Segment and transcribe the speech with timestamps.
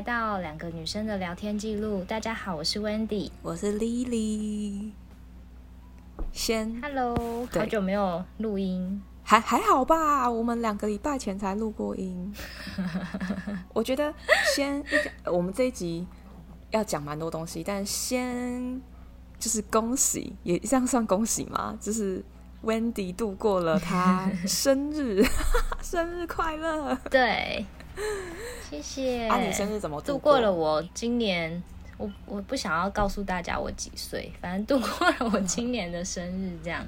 [0.00, 2.02] 来到两个女生的聊天记录。
[2.04, 4.92] 大家好，我是 Wendy，我是 Lily。
[6.32, 10.30] 先，Hello，好久没有录音，还还好吧？
[10.30, 12.32] 我们两个礼拜前才录过音。
[13.74, 14.10] 我觉得
[14.56, 14.82] 先，
[15.26, 16.06] 我们这一集
[16.70, 18.80] 要讲蛮多东西，但先
[19.38, 21.76] 就是恭喜，也这样算恭喜吗？
[21.78, 22.24] 就是
[22.64, 25.22] Wendy 度过了她 生日，
[25.82, 26.96] 生日快乐！
[27.10, 27.66] 对。
[28.68, 29.26] 谢谢。
[29.26, 30.38] 啊，你生日怎么度过？
[30.38, 30.52] 了？
[30.52, 31.62] 我今年，
[31.98, 36.86] 我我不想要告诉大家我几岁，反正度过了我今年的生日这样。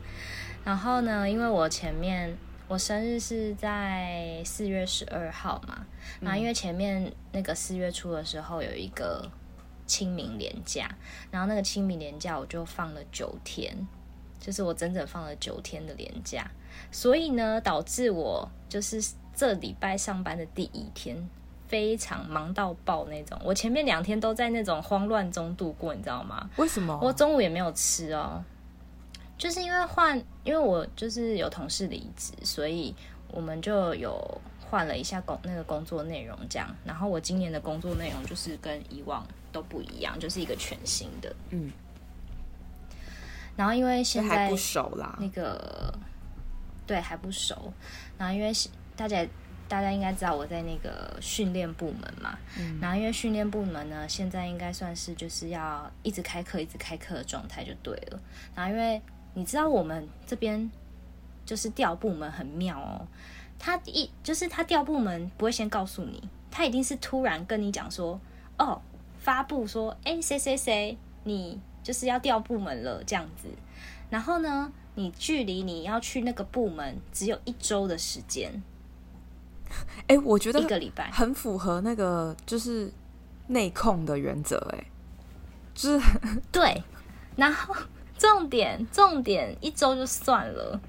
[0.65, 2.37] 然后呢，因为我前面
[2.69, 5.85] 我生日是在四月十二号嘛，
[6.21, 9.29] 然后因为前面那个四月初的时候有一个
[9.85, 10.89] 清明连假，
[11.33, 13.77] 然后那个清明连假我就放了九天，
[14.39, 16.49] 就是我整整放了九天的连假，
[16.93, 19.03] 所以呢，导致我就是。
[19.43, 21.17] 这礼拜上班的第一天，
[21.67, 23.37] 非常忙到爆那种。
[23.43, 26.49] 我前面两天都在那种慌乱中度过，你知道吗？
[26.59, 26.97] 为什么？
[27.03, 28.41] 我中午也没有吃哦，
[29.37, 32.95] 就是因为换，因为我就是有同事离职，所以
[33.33, 36.73] 我们就有换了一下工那个工作内容这样。
[36.85, 41.35] 然后我今年的工作内容就是跟以往都不一样，就是一个全新的。
[41.51, 41.73] 嗯。
[43.57, 45.93] 然后因为现在还不熟啦，那个
[46.87, 47.73] 对还不熟。
[48.17, 48.53] 然后因为
[49.03, 49.27] 大家
[49.67, 58.21] 大家应该知道我在那个训练部门嘛，嗯，然后因为训练部门呢，现在应该算是就是要一直开课、一直开课的状态就对了。
[58.55, 59.03] 然后因为
[59.35, 60.71] 你知道我们这边
[61.45, 63.05] 就是调部门很妙哦，
[63.59, 68.21] 他一就是他调部门不会先告诉你，他一定是突然跟你讲说，
[68.61, 68.81] 哦，
[69.19, 73.49] 发布说，哎，谁谁谁，你就是要调部门了这样子。
[74.11, 78.63] 然后呢，你距离你要去那个部门只有一周的时间。
[80.09, 82.93] 哎，我觉得一个礼拜很符合那个就是
[83.49, 84.85] 内控的原则，哎，
[85.75, 86.07] 就是
[86.53, 86.83] 对。
[87.37, 87.75] 然后
[88.19, 90.81] 重点重点一周就算了，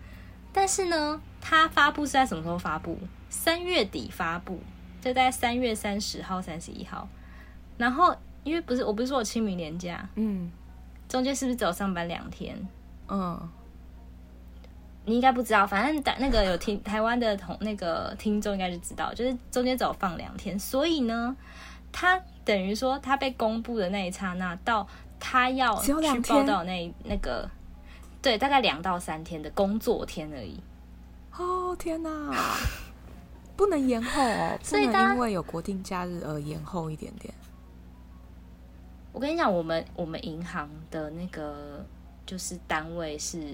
[0.52, 2.98] 但是呢，它发布是在什么时候发布？
[3.30, 4.60] 三月底发布，
[5.02, 7.08] 就在三月三十号、三十一号。
[7.78, 10.52] 然后因为不是我不是说我清明年假，嗯，
[11.08, 12.56] 中间是不是只有上班两天？
[13.08, 13.50] 嗯。
[15.06, 21.36] 你应该不知道，反正那个有听台湾的同那个听众应该就知道，就是中间只有放两天，所以呢，
[21.92, 24.88] 他等于说他被公布的那一刹那到
[25.20, 27.50] 他要去报道那那个，
[28.22, 30.58] 对，大概两到三天的工作天而已。
[31.38, 32.10] 哦天哪，
[33.58, 37.34] 不能延后哦， 不能因为有国定假日而延后一点点。
[39.12, 41.86] 我跟你讲，我们我们银行的那个
[42.26, 43.54] 就是单位是。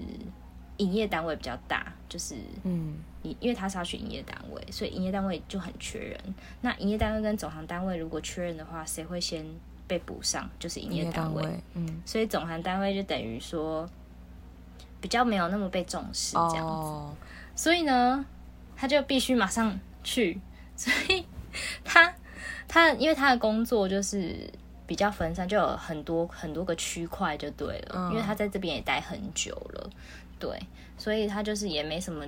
[0.80, 6.18] 营业单位比较大，就是嗯，你因为他是要去营业单位，所以营业单位就很缺人。
[6.62, 9.44] 那营业单位跟总行单位如果缺人的话，谁会先
[9.86, 10.48] 被补上？
[10.58, 11.44] 就是营业单位。
[11.74, 13.86] 嗯，所以总行单位就等于说
[15.02, 16.88] 比较没有那么被重视这样子。
[16.88, 17.14] 哦，
[17.54, 18.24] 所以呢，
[18.74, 20.40] 他就必须马上去。
[20.74, 21.26] 所以
[21.84, 22.14] 他
[22.66, 24.50] 他因为他的工作就是
[24.86, 27.94] 比较分散，就有很多很多个区块就对了。
[27.96, 29.90] 嗯，因为他在这边也待很久了。
[30.40, 30.58] 对，
[30.96, 32.26] 所以他就是也没什么，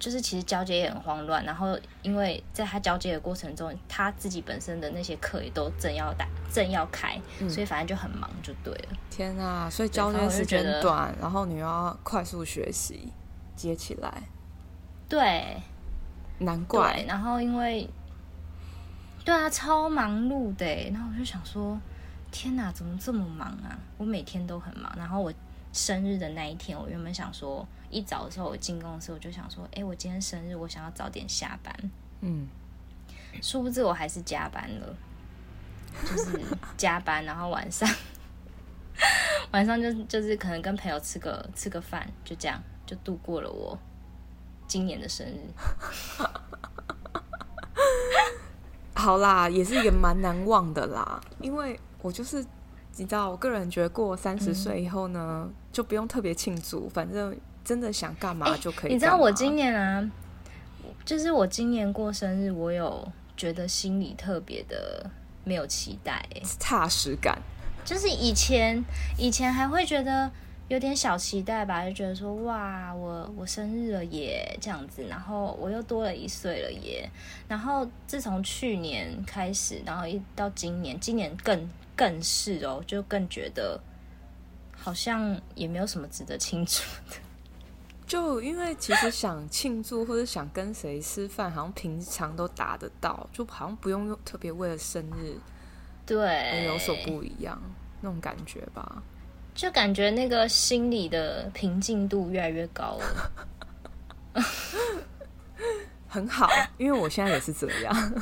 [0.00, 1.42] 就是其实交接也很慌乱。
[1.44, 8.98] 然后因为在他交接的过程中，他自己本身的那些课也都正要打，正要开，嗯、所以反正就很忙，就对了。
[9.08, 9.70] 天啊！
[9.70, 13.12] 所以交接时间短，然后你要快速学习
[13.54, 14.24] 接起来。
[15.08, 15.62] 对，
[16.40, 17.04] 难怪。
[17.06, 17.88] 然后因为，
[19.24, 20.66] 对啊，超忙碌的。
[20.90, 21.78] 然后我就想说，
[22.32, 23.78] 天哪，怎么这么忙啊？
[23.96, 24.92] 我每天都很忙。
[24.96, 25.32] 然后我。
[25.74, 31.74] 生日的那一天，我原本想说，一早的时候我进公司，我就想说，哎、欸，我今天生日，我想要早点下班。
[32.20, 32.46] 嗯，
[33.42, 34.96] 殊不知我还是加班了，
[36.06, 36.40] 就是
[36.76, 37.88] 加班，然后晚上
[39.50, 43.76] 晚上就就是可能跟朋友吃个吃个饭，就这样就度过了我
[44.68, 45.40] 今年的生日。
[48.94, 52.46] 好啦，也是一个蛮难忘的啦，因为我就是。
[52.96, 58.94] 你知道，我个人觉得过三十岁以后呢，嗯、就不用特别庆祝，反正真的想干嘛就可以、欸。
[58.94, 60.10] 你知道我今年啊，
[61.04, 63.06] 就是我今年过生日，我有
[63.36, 65.10] 觉得心里特别的
[65.42, 67.36] 没有期待、欸，踏实感。
[67.84, 68.82] 就是以前
[69.18, 70.30] 以前还会觉得
[70.68, 77.10] 有点小期待吧，就觉得说哇，我我生日了耶这样子，然后我又多了一岁了耶。
[77.48, 81.68] 然后自从去年开始，然后一到今年，今年更。
[81.96, 83.80] 更是哦，就更觉得
[84.84, 87.16] 好像也没有什么值得庆祝的。
[88.06, 95.38] 就因为其实想庆祝或者想跟谁吃饭，好像平常都达得到，就好像不用特别为了生日
[96.04, 97.58] 对，有所不一样
[98.02, 99.02] 那种感觉吧。
[99.54, 103.32] 就感觉那个心里的平静度越来越高了，
[106.06, 106.46] 很好，
[106.76, 108.12] 因为我现在也是这样。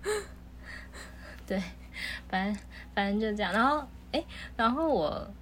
[1.46, 1.62] 对，
[2.28, 2.62] 反正
[2.94, 3.50] 反正就这样。
[3.50, 3.78] 然后，
[4.12, 5.34] 哎、欸，然后我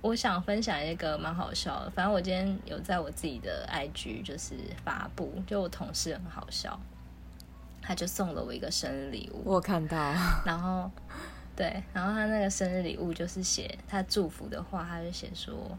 [0.00, 1.90] 我想分享一个蛮好笑的。
[1.90, 4.54] 反正我今天有在我自己的 IG 就是
[4.84, 6.78] 发布，就我同事很好笑，
[7.82, 9.96] 他就送了我一个生日礼物，我看到，
[10.44, 10.90] 然后。
[11.56, 15.76] 对，然后他那个生日礼物就是写他祝福的话，他就写说，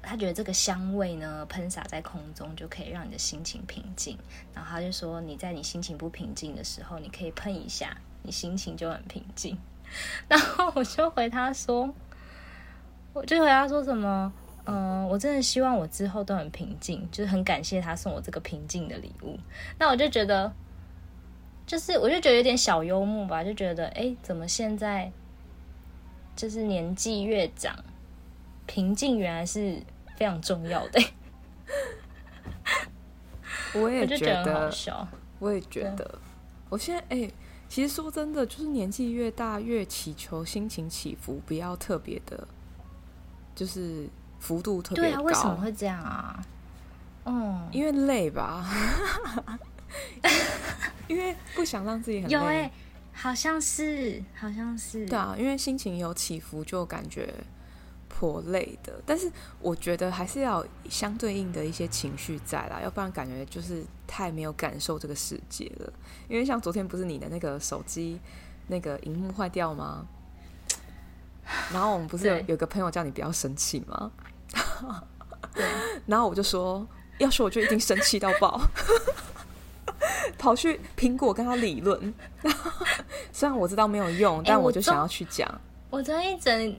[0.00, 4.16] 他觉得这个香味呢喷洒在空中就可以让你的心情平静。
[4.54, 9.58] 然后他就说，你在你心情不平静的时候，你可以喷一下，你心情就很平静。
[10.28, 11.92] 然后我就回他说，
[13.18, 14.32] 我就回答说什么，
[14.64, 19.38] 嗯、呃，我真的希望我之后都很平静，就是很感谢他送我这个平静的礼物。
[19.78, 20.52] 那我就觉得。
[21.66, 25.12] 就是，我就觉得有点小幽默吧，就觉得，哎、欸，怎么现在
[26.34, 27.84] 就是年纪越长，
[28.64, 29.76] 平静原来是
[30.16, 30.98] 非常重要的。
[33.78, 35.08] 我也觉得，我就觉得很好笑。
[35.38, 36.18] 我也觉得，
[36.70, 37.34] 我现在，哎、欸，
[37.68, 42.48] 其实说真的，就是年纪越大，越祈求心情起伏不要特别的，
[43.58, 44.08] 就是
[44.38, 45.10] 幅度特别高。
[45.10, 46.40] 对啊，为什么会这样啊？
[47.24, 48.64] 嗯，因为累吧。
[51.08, 52.72] 因为不想让自己很累，有哎、欸，
[53.12, 57.34] 好像是，好像是，对啊，因为心情有起伏，就感觉
[58.08, 59.02] 颇累的。
[59.04, 59.28] 但是
[59.60, 65.92] 我觉得还是要相对应的一些情绪在啦，要不然感觉就是太没有感受这个世界了。
[66.28, 68.20] 因为像昨天不是你的那个手机
[68.68, 70.06] 那个荧幕坏掉吗？
[71.72, 74.10] 然后我们不是有有个朋友叫你不要生气吗？
[75.54, 75.64] 对，
[76.06, 76.86] 然后我就说，
[77.18, 78.60] 要是我就一定生气到爆。
[80.38, 82.14] 跑去苹果跟他理论，
[83.32, 85.54] 虽然我知道没有用，但我就想要去讲、欸。
[85.90, 86.76] 我昨天一整，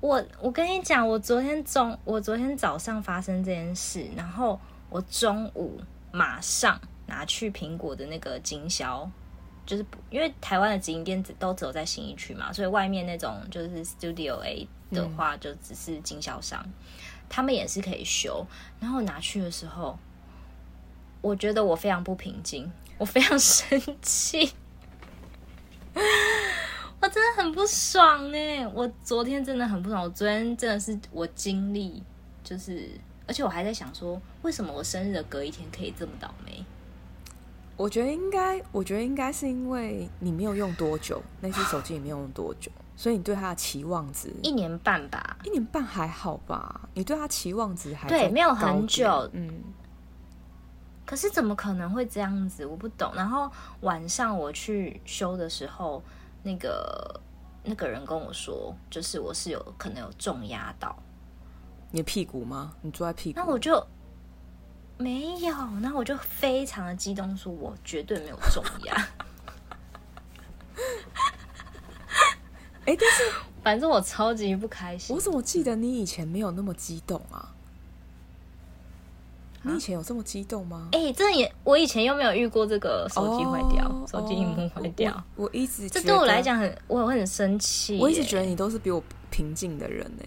[0.00, 4.60] 我我跟你讲，我昨天中，我昨天早上发生这件事，然后
[4.90, 5.80] 我中午
[6.12, 9.10] 马上拿去苹果的那个经销，
[9.70, 16.72] 就是因为台湾的直营店都只有在新义区嘛，所以外面那种就是 Studio A 的话，就只是经销商、嗯，
[17.28, 18.44] 他们也是可以修。
[18.80, 19.98] 然后拿去的时候。
[21.22, 24.50] 我觉得我非常不平静，我非常 生气，
[26.98, 28.66] 我真的很不爽哎！
[28.68, 32.02] 我昨天真的很不爽，我昨天真的是我经历，
[32.42, 32.88] 就是
[33.26, 36.64] 而且我还在想说，为什么我生日的隔一天可以这么倒霉？
[37.80, 45.38] 我觉得应该，我觉得应该是因为你没有用多久，那只手机也没有用多久，所以你对它的期望值一年半吧？
[45.44, 46.90] 一年半还好吧？
[46.92, 49.62] 你对它期望值还对，没有很久，嗯。
[51.06, 52.66] 可是怎么可能会这样子？
[52.66, 53.10] 我不懂。
[53.14, 53.50] 然后
[53.80, 56.02] 晚上我去修的时候，
[56.42, 57.18] 那个
[57.64, 60.94] 那个人跟我说，就是我是有可能有重压到
[61.90, 62.74] 你的屁股吗？
[62.82, 63.40] 你坐在屁股？
[63.40, 63.82] 那我就
[65.00, 69.08] 没有，那我就非常的激动，说我绝对没有中呀。
[72.84, 73.22] 哎、欸，但是
[73.62, 75.16] 反正我超级不开心。
[75.16, 77.54] 我怎么记得你以前没有那么激动啊？
[79.62, 80.88] 你以前有这么激动吗？
[80.92, 85.24] 哎、欸，这也我以前又没有遇过这个手机坏掉，哦、手机屏幕坏掉。
[85.36, 87.98] 我，我一直这对我来讲很，我很生气。
[87.98, 90.24] 我一直觉得你都是比我平静的人呢，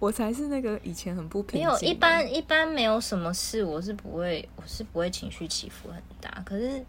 [0.00, 1.68] 我才是那个以前很不平静。
[1.68, 6.42] 没有，一般一般没有什么事，我是不会，我是不会情绪起伏很大。
[6.44, 6.84] 可是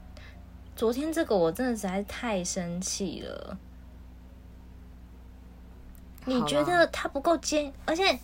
[0.76, 3.56] 昨天这个，我真的实在是太生气了。
[6.26, 8.18] 你觉得他不够尖，而且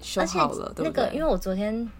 [0.00, 1.90] 修好了，而且那个，因为我昨天。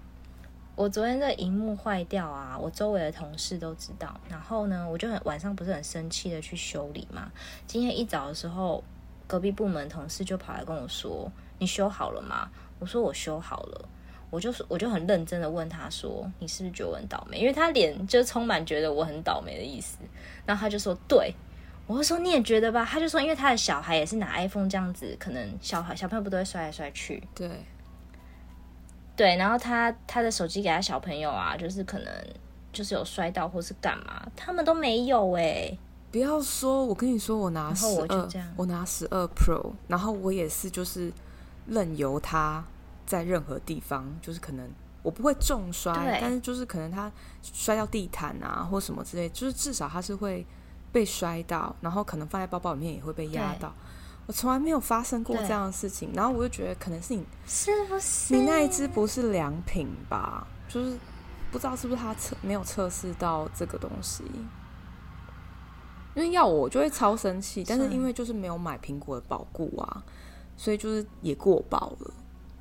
[0.75, 4.21] 我昨天这个荧幕坏掉啊，我周围的同事都知道。
[4.29, 7.33] 然后呢，我就很晚上不是很生气的去修理嘛。
[7.67, 8.85] 今天一早的时候，
[9.27, 12.49] 隔壁部门同事就跑来跟我说：“你修好了吗？”
[12.79, 13.89] 我说：“我修好了。”
[14.29, 19.99] 我就我就很认真的问他说：“你是不是觉得我很倒霉？”因为他脸就充满觉得我很倒霉的意思。
[20.45, 21.35] 然后他就说：“对。”
[21.87, 27.49] 我就说：“你也觉得吧？”他就说：“因为他的小孩也是拿 iPhone 这样子，可能小孩小朋友不都会摔来摔去？”对。
[29.15, 32.13] 对，然后他他的手机给他小朋友啊，就是可能
[32.73, 35.79] 就是有摔到或是干嘛，他们都没有哎。
[36.11, 41.13] 不要说，我跟你说，我拿十二，我拿十二 Pro，然后我也是就是
[41.67, 42.65] 任由它
[43.05, 44.69] 在任何地方，就是可能
[45.03, 47.11] 我不会重摔，但是就是可能它
[47.43, 50.47] 摔到地毯啊或什么之类，就是至少它是会
[50.93, 53.75] 被摔到，然后可能放在包包里面也会被压到。
[54.27, 60.47] 我从来没有发生过这样的事情，然后我就觉得可能是你是不是你那一只不是良品吧？
[60.69, 60.99] 就是
[61.53, 64.25] 不知道是不是他测没有测试到这个东西。
[66.17, 70.03] 因为要我就会超生气，但是因为就是没有买苹果的保固啊，
[70.57, 72.15] 所以就是也过保了，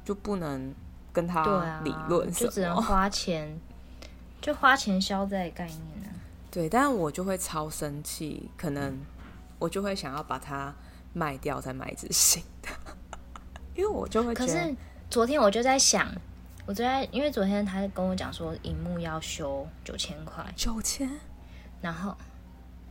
[0.03, 0.73] 就不能
[1.13, 3.59] 跟他理论，就只能花钱，
[4.41, 6.15] 就花钱消灾概念呢、啊。
[6.51, 8.99] 对，但是我就会超生气，可能
[9.59, 10.73] 我就会想要把它
[11.13, 12.69] 卖掉，再买一支新的，
[13.75, 14.33] 因为我就会。
[14.33, 14.75] 可是
[15.09, 16.07] 昨天我就在想，
[16.65, 21.09] 我昨天因为昨天他跟我讲说，荧幕要修九千块，九千，
[21.81, 22.15] 然后。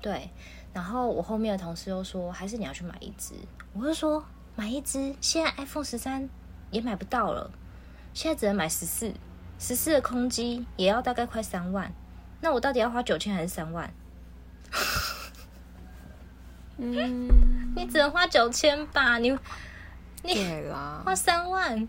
[0.02, 0.28] 对，
[0.75, 3.32] 然后我后面的同事又说，还是你要去买一支。
[3.73, 4.23] 我就说
[4.56, 6.28] 买一只，现在 iPhone 十三
[6.70, 7.50] 也买不到了，
[8.12, 9.12] 现在只能买十四，
[9.58, 11.92] 十四的空机也要大概快三万。
[12.40, 13.92] 那我到底要花九千还是三万？
[16.78, 17.28] 嗯，
[17.75, 19.18] 你只能花九千吧？
[19.18, 19.37] 你
[20.23, 20.34] 你，
[21.04, 21.88] 花三万。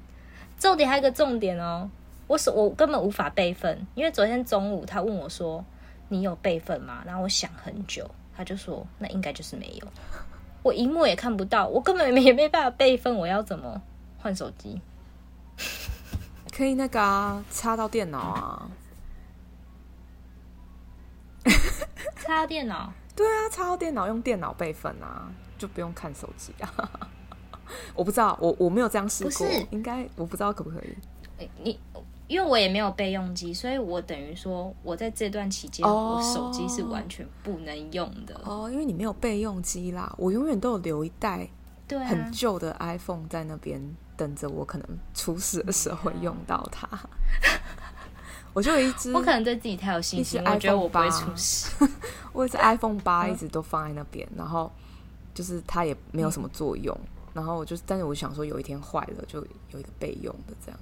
[0.57, 1.89] 重点还有一个重点哦，
[2.27, 5.63] 我手我根本无法备份，因为昨天中午他问我说。
[6.07, 7.01] 你有备份吗？
[7.03, 8.07] 然后我想很久，
[8.37, 9.87] 他就说那应该就是没有。
[10.65, 13.15] 我荧幕也看不到，我根本也 没办法备份。
[13.15, 13.79] 我要怎么
[14.17, 14.81] 换手机？
[16.51, 18.67] 可以那个啊，插到电脑啊。
[22.17, 22.91] 插到电脑？
[23.15, 27.07] 对啊，插到电脑用电脑备份啊，就不用看手机啊。
[27.93, 31.47] 我不知道，我我没有这样试过，应该我不知道可不可以。
[31.61, 31.79] 你。
[32.27, 38.33] 因为我也没有备用机，所以我等于说，我在这段期间，oh, 我手机是完全不能用的。
[38.43, 41.47] 哦，oh, 因为你没有备用机啦，我永远都有留一袋
[41.87, 43.79] 很旧的 iPhone 在那边
[44.17, 46.89] 等着我，可能出事的时候会用到它。
[48.53, 51.69] 我就有一只，我可能对自己太有信心，我觉得我不会出事。
[52.33, 54.71] 我有一只 iPhone 八一直都放在那边，然后
[55.33, 59.39] 就是它也没有什么作用，嗯、然后我就，但是我想说，有一天坏了，就
[59.71, 60.79] 有一个备用的这样。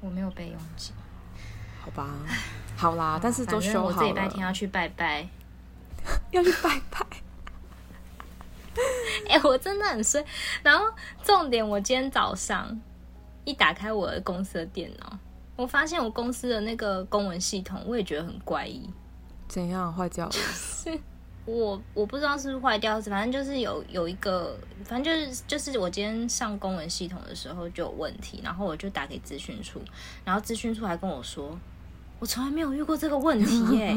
[0.00, 0.92] 我没有备用机，
[1.80, 2.08] 好吧，
[2.76, 3.94] 好啦，但是都修好了。
[3.96, 5.28] 我这礼拜天要去拜拜，
[6.30, 7.06] 要去拜拜。
[9.28, 10.24] 哎、欸，我真的很衰。
[10.62, 10.84] 然后
[11.24, 12.80] 重点，我今天早上
[13.44, 15.18] 一打开我的公司的电脑，
[15.56, 18.88] 我发现我公司的那个公文系统，我也觉得很怪异。
[19.48, 20.32] 怎样坏掉了？
[21.48, 29.80] 我我不知道是不是坏掉，反正就是有有一个，反正就是就是我今天上公文系统的时候就有问题，然后我就打给资讯处，
[30.26, 31.58] 然后资讯处还跟我说，
[32.18, 33.96] 我从来没有遇过这个问题耶。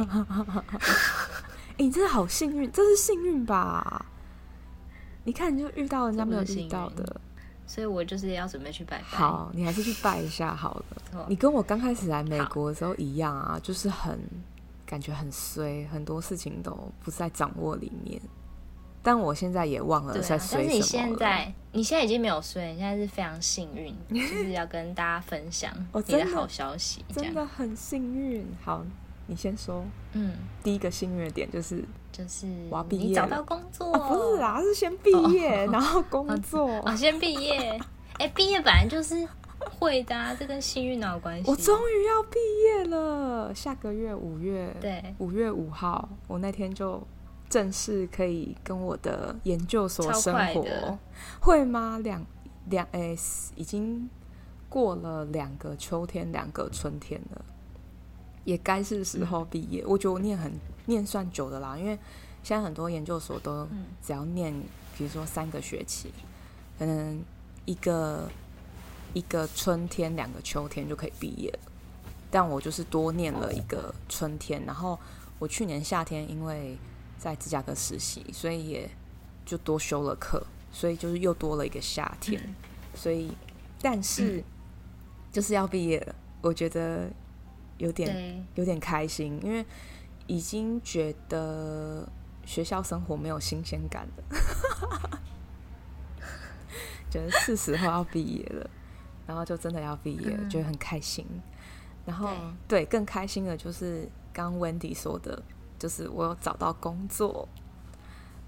[1.76, 4.06] 你真的好幸运，这是幸运吧？
[5.26, 7.20] 你看，你就遇到人家没有遇到的，
[7.68, 9.18] 所以我就是要准备去拜拜。
[9.18, 11.26] 好，你还是去拜一下好了。
[11.28, 14.18] 你跟我刚开始来美国的时候一样啊，就是很。
[14.92, 18.22] 感觉很衰，很多事情都不在掌握里面。
[19.02, 20.68] 但我现在也忘了在衰什么了。
[20.68, 27.06] 但是你现在，你现在已经没有衰，你现在是非常幸运，就 是要跟大家分享你的好消息。
[27.08, 28.46] 真的，真的很幸运。
[28.62, 28.86] 好，
[29.28, 29.82] 你先说。
[30.12, 31.82] 嗯，第一个幸运的点就是，
[32.12, 33.94] 就是我要毕业，你找到工作。
[33.94, 36.68] 哦，不是啊， 是先毕业，哦，然后工作。
[36.86, 37.80] 哦，先毕业。
[38.20, 39.26] 哎，毕业本来就是。
[39.80, 41.50] 会的、啊，这跟幸运哪有关系？
[41.50, 47.02] 我终于要毕业了，下个月五月，对，五月五号，我那天就
[47.50, 50.98] 正式可以跟我的研究所生活，
[51.40, 52.00] 会吗？
[52.04, 52.26] 两
[52.70, 53.16] 两哎，
[53.56, 54.10] 已经
[54.70, 57.46] 过了两个秋天，两个春天了，
[58.44, 59.82] 也该是时候毕业。
[59.82, 60.52] 嗯、我觉得我念很
[60.86, 61.98] 念算久的啦，因为
[62.44, 63.68] 现在很多研究所都
[64.02, 64.64] 只要念，嗯、
[64.98, 66.12] 比如说三个学期，
[66.78, 67.24] 可能
[67.66, 68.30] 一个。
[69.14, 71.60] 一个春天，两个秋天就可以毕业了，
[72.30, 74.98] 但我就是多念了一个春天，然后
[75.38, 76.78] 我去年夏天因为
[77.18, 78.90] 在芝加哥实习，所以也
[79.46, 80.42] 就多修了课，
[80.72, 82.42] 所以就是又多了一个夏天，
[82.96, 83.32] 所以
[83.82, 84.44] 但是
[85.32, 87.10] 就是要毕业了，我觉得
[87.78, 89.66] 有点有点开心，因为
[90.28, 92.08] 已经觉得
[92.46, 95.20] 学校生活没有新鲜感了，
[97.12, 98.70] 觉得是时候要毕业了。
[99.32, 101.26] 然后就真的要毕业，嗯、觉得很开心。
[102.06, 102.28] 然后
[102.68, 105.42] 对，对，更开心的就是刚 Wendy 说的，
[105.80, 107.48] 就是我有找到工作。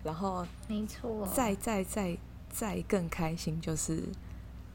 [0.03, 2.17] 然后没错，再再再
[2.49, 4.03] 再更开心就是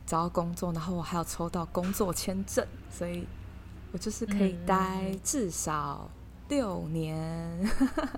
[0.06, 3.26] 找到工作，然后我还要抽到工作签证，所以
[3.92, 6.08] 我就是可以待至少
[6.48, 7.14] 六年。
[7.60, 8.08] 嗯、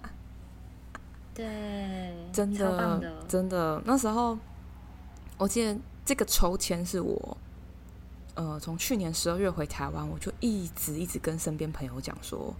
[1.34, 4.38] 对，真的，的真的，那时候
[5.36, 7.36] 我记得这个抽签是我。
[8.34, 12.54] 呃，从去年十二月回台湾，我就一直一直跟身边朋友讲说，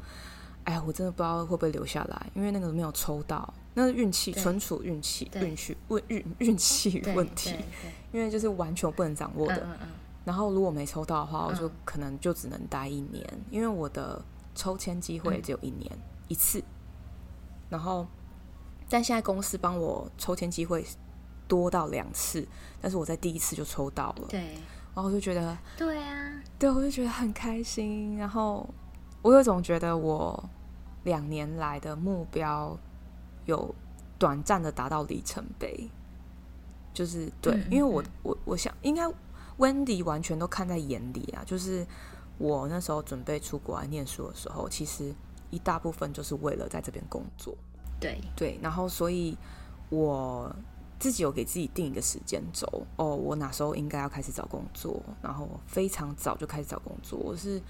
[0.64, 7.54] 哎呀，我真的不知道会不会留下来，因为那个没有抽到，那是运气，纯属运气，运气运运运气 问题，
[8.12, 9.56] 因为就是完全不能掌握的。
[9.56, 9.88] 嗯嗯嗯，
[10.24, 14.22] 然后如果没抽到的话，我就可能就只能待一年，因为我的
[14.54, 16.62] 抽签机会只有一年、嗯、一次。
[17.68, 18.06] 然后，
[18.88, 20.84] 但现在公司帮我抽签机会
[21.46, 22.46] 多到两次，
[22.80, 24.26] 但是我在第一次就抽到了。
[24.28, 24.58] 对，
[24.94, 28.16] 然后我就觉得，对啊，对，我就觉得很开心。
[28.16, 28.68] 然后
[29.22, 30.48] 我有种觉得我
[31.04, 32.78] 两年来的目标
[33.46, 33.74] 有
[34.18, 35.90] 短暂的达到里程碑，
[36.92, 39.06] 就是对，嗯嗯嗯，因为我我我想应该
[39.58, 41.86] Wendy 完全都看在眼里啊，就是
[42.38, 45.14] 我那时候准备出国来念书的时候，其实。
[45.52, 47.52] 一大部分就是为了在这边工作，
[47.98, 49.36] 对对，然后所以
[49.88, 50.48] 我
[51.00, 57.18] 自己有给自己定一个时间轴哦，我哪时候应该要开始找工作，然后非常早就开始找工作。
[57.18, 57.60] 我是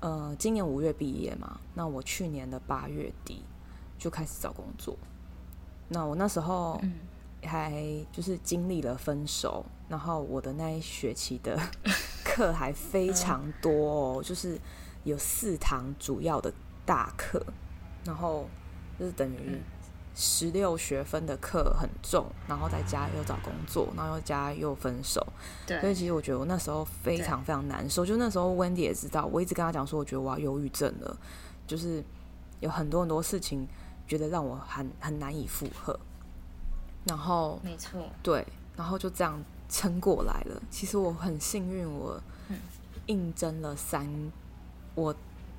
[0.00, 3.44] 呃今年五月毕业嘛，那我去年的八月底
[3.98, 4.96] 就开始找工作。
[5.88, 6.80] 那我那时候
[7.42, 11.60] 还就是经历了分手，然后我的那一学期的
[12.24, 14.58] 课还非常多哦，就是
[15.04, 16.50] 有四堂主要的。
[16.86, 17.40] 大课，
[18.04, 18.48] 然后
[18.98, 19.60] 就是等于
[20.20, 25.26] 十六学分的课很重，然后再加又找工作，然后又加又分手，
[25.66, 28.04] 对，所以其实我觉得我那时候非常非常难受。
[28.04, 31.16] 就那时候，Wendy 也知道，我一直跟他讲说，我觉得我要忧郁症了，
[31.66, 32.04] 就是
[32.60, 33.66] 有很多很多事情
[34.06, 35.98] 觉得让我很很难以负荷。
[37.06, 38.46] 然后，没错，对，
[38.76, 40.62] 然后就这样撑过来了。
[40.70, 42.20] 其实我很幸运，我
[43.06, 44.06] 应征了三，
[44.94, 45.14] 我。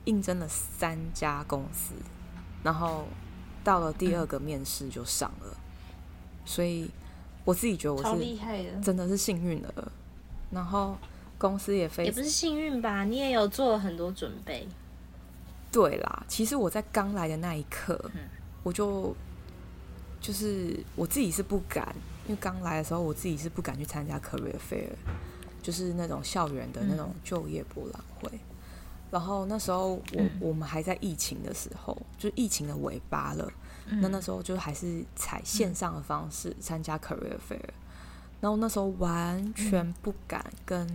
[0.05, 1.93] 应征了三家公司，
[2.63, 3.05] 然后
[3.63, 5.93] 到了第二个面试就上了，嗯、
[6.45, 6.89] 所以
[7.45, 9.91] 我自己觉得我是真的是幸运的。
[10.51, 10.97] 然后
[11.37, 14.67] 公司也非也不是幸运吧，你也有做了很多准备。
[15.71, 18.21] 对啦，其实我在刚来的那一刻，嗯、
[18.63, 19.15] 我就
[20.19, 21.95] 就是我自己是不敢，
[22.27, 24.89] 因为刚来的时候我自己是不敢去参加 career fair，
[25.61, 28.29] 就是那种校园的那种就业博览会。
[28.33, 28.39] 嗯
[29.11, 33.51] 然后那时候我、嗯、我们还在疫情的时候，就是疫情的尾巴了。
[33.87, 37.73] 嗯、那那时候就还是采线上的方式参加 career fair，、嗯、
[38.39, 40.87] 然后那时候完全不敢跟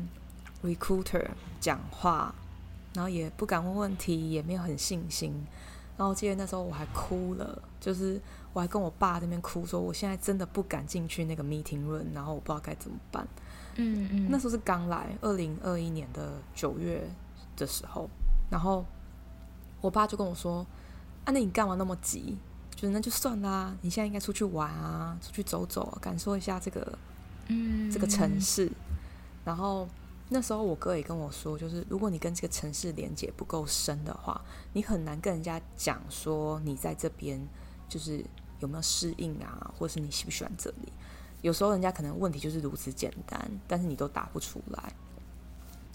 [0.64, 1.26] recruiter
[1.60, 2.34] 讲话，
[2.94, 5.32] 然后也不敢问问题，也没有很信心。
[5.98, 8.18] 然后我记得那时候我还哭了，就是
[8.54, 13.28] 我还跟我爸那边哭说，我现在真的不敢进去那个 meeting room，然后我不知道该怎么办。
[13.74, 17.06] 嗯嗯，那时候是刚来，二零二一年的九月。
[17.56, 18.08] 的时候，
[18.50, 18.84] 然后
[19.80, 20.66] 我爸就跟我说
[21.24, 22.36] ：“啊，那你干嘛那么急？
[22.74, 26.98] 就是那就算啦，你现在应该出去玩啊，出去走走，感受一下这个，
[27.48, 28.70] 嗯，这个城市。”
[29.44, 29.88] 然后
[30.28, 34.40] 那时候我哥也跟我说，就是如果你跟这个城市连接不够深的话，
[34.72, 37.40] 你很难跟人家讲说你在这边
[37.88, 38.24] 就是
[38.58, 40.92] 有没有适应啊，或者是你喜不喜欢这里。
[41.42, 44.92] 有时候人家可能问题就是如此简单，但是你都答不出来。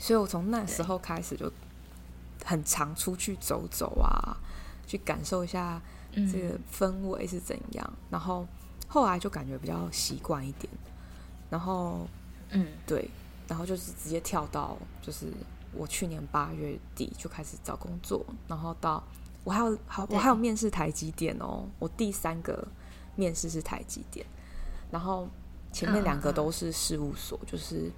[0.01, 1.49] 所以我从那时候开始就
[2.43, 4.35] 很常出去走走啊，
[4.87, 5.79] 去感受一下
[6.11, 7.87] 这个氛围是怎样。
[7.87, 8.47] 嗯、然后
[8.87, 10.67] 后来就感觉比较习惯一点。
[11.51, 12.07] 然后，
[12.49, 13.07] 嗯，对，
[13.47, 15.27] 然后就是直接跳到，就是
[15.71, 19.03] 我去年八月底就开始找工作，然后到
[19.43, 21.67] 我还有好，我还有面试台积电哦。
[21.77, 22.67] 我第三个
[23.15, 24.25] 面试是台积电，
[24.89, 25.27] 然后
[25.71, 27.91] 前面两个都是事务所，就是。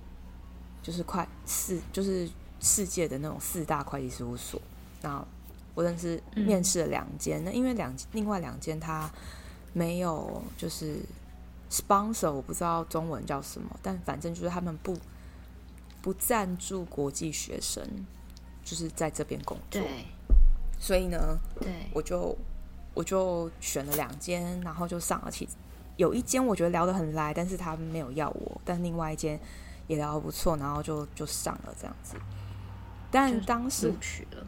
[0.83, 4.61] 就是快四，就是世界的那种四大会计事务所。
[5.01, 5.25] 那
[5.73, 9.09] 我认识面试了两间，嗯、那因为两另外两间他
[9.71, 10.97] 没有就是
[11.71, 14.95] sponsor，我不知道中文叫什么，但反正就是他们不
[16.01, 17.81] 不赞助国际学生，
[18.63, 19.81] 就是在这边工作。
[19.81, 20.05] 对，
[20.79, 22.37] 所以呢，对，我就
[22.93, 25.47] 我就选了两间，然后就上了去。
[25.95, 29.39] 有一间我觉得聊得很来，但是他没有要我，但另外一间。
[29.87, 32.15] 也聊得不错，然后就就上了这样子。
[33.11, 33.93] 但当时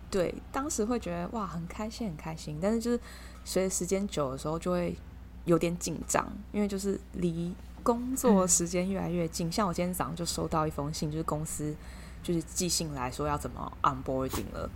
[0.09, 2.57] 对，当时会觉得哇，很开心，很开心。
[2.59, 2.99] 但是就是
[3.43, 4.97] 随着时间久的时候，就会
[5.45, 9.49] 有点紧张，因为就是离工作时间越来越近。
[9.49, 11.75] 嗯、像我今天早上就收到一封信，就是公司
[12.23, 14.67] 就是寄信来说要怎么 onboarding 了，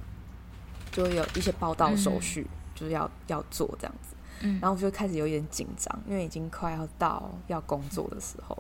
[0.91, 4.15] 就会有一些报到手续，嗯、就是要要做这样子。
[4.41, 8.56] 嗯、然后我就开始有一点紧张，因为已经快要到要工作的时候。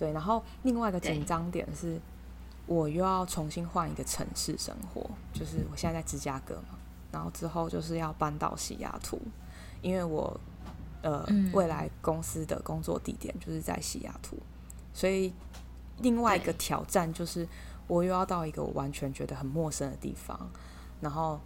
[0.00, 2.00] 对，然后另外一个紧张点是，
[2.64, 6.78] 我又要重新换一个城市生活，就是我现在在芝加哥嘛，
[7.12, 9.20] 然后之后就是要搬到西雅图，
[9.82, 10.40] 因为我
[11.02, 14.38] 呃未来公司的工作地点就是在西雅图，
[14.94, 15.34] 所以
[15.98, 17.46] 另外一个挑战就是
[17.86, 20.50] 我又要到一个我完全觉得很陌生的地方，
[21.02, 21.38] 然后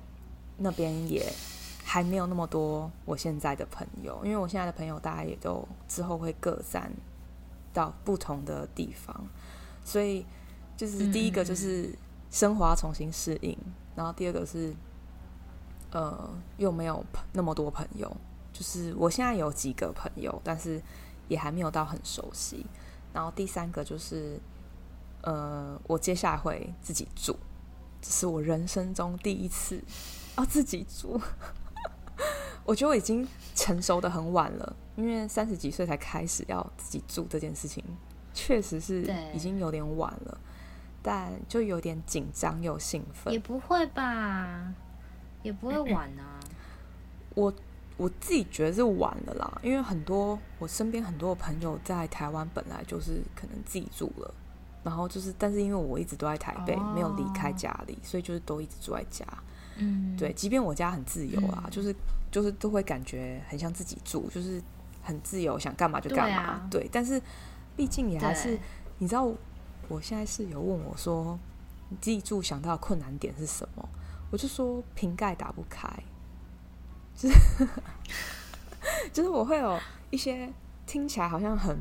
[0.58, 1.28] 那边也
[1.82, 6.92] 还没有那么多我现在的朋友，因为我现在的朋友大家也都之后会各散。
[7.74, 9.28] 到不同的地方，
[9.84, 10.24] 所以
[10.76, 11.94] 就是第一个就是
[12.30, 14.74] 生活要重新适应，嗯、然后第二个是
[15.90, 18.10] 呃又没有那么多朋友，
[18.52, 20.80] 就是我现在有几个朋友，但是
[21.28, 22.64] 也还没有到很熟悉。
[23.12, 24.40] 然后第三个就是，
[25.22, 27.36] 呃，我接下来会自己住，
[28.00, 29.80] 这是我人生中第一次
[30.36, 31.20] 要自己住。
[32.66, 37.82] 我觉得我已经成熟的很晚了，因为三十几岁才开始要自己住这件事情，
[38.32, 39.02] 确实是
[39.34, 40.38] 已经有点晚了。
[41.02, 43.30] 但就有点紧张又兴奋。
[43.30, 44.72] 也不会吧，
[45.42, 46.40] 也不会晚啊。
[47.36, 47.52] 我
[47.98, 54.34] 我自己觉得是晚了啦，因为很多我身边很多朋友在台湾本来就是可能自己住了，
[54.82, 59.26] 然后就是，但是因为我一直都在台北，哦、没有离开家里，所以就是都一直住在家。
[59.76, 61.94] 嗯，对，即便我家很自由啊，嗯、就是
[62.30, 64.62] 就是都会感觉很像自己住，就是
[65.04, 66.66] 很自由，想干嘛就干嘛。
[66.68, 67.22] 对，啊、对，但是
[67.76, 68.58] 毕竟也还是
[68.98, 69.30] 你知道。
[69.86, 71.38] 我现在室友问我说
[71.90, 73.86] ：“你自己住想到的困难点是什么？”
[74.32, 75.86] 我就说：“瓶盖打不开。”
[77.14, 77.68] 就是
[79.12, 80.50] 就是我会有一些
[80.86, 81.76] 听起来好像很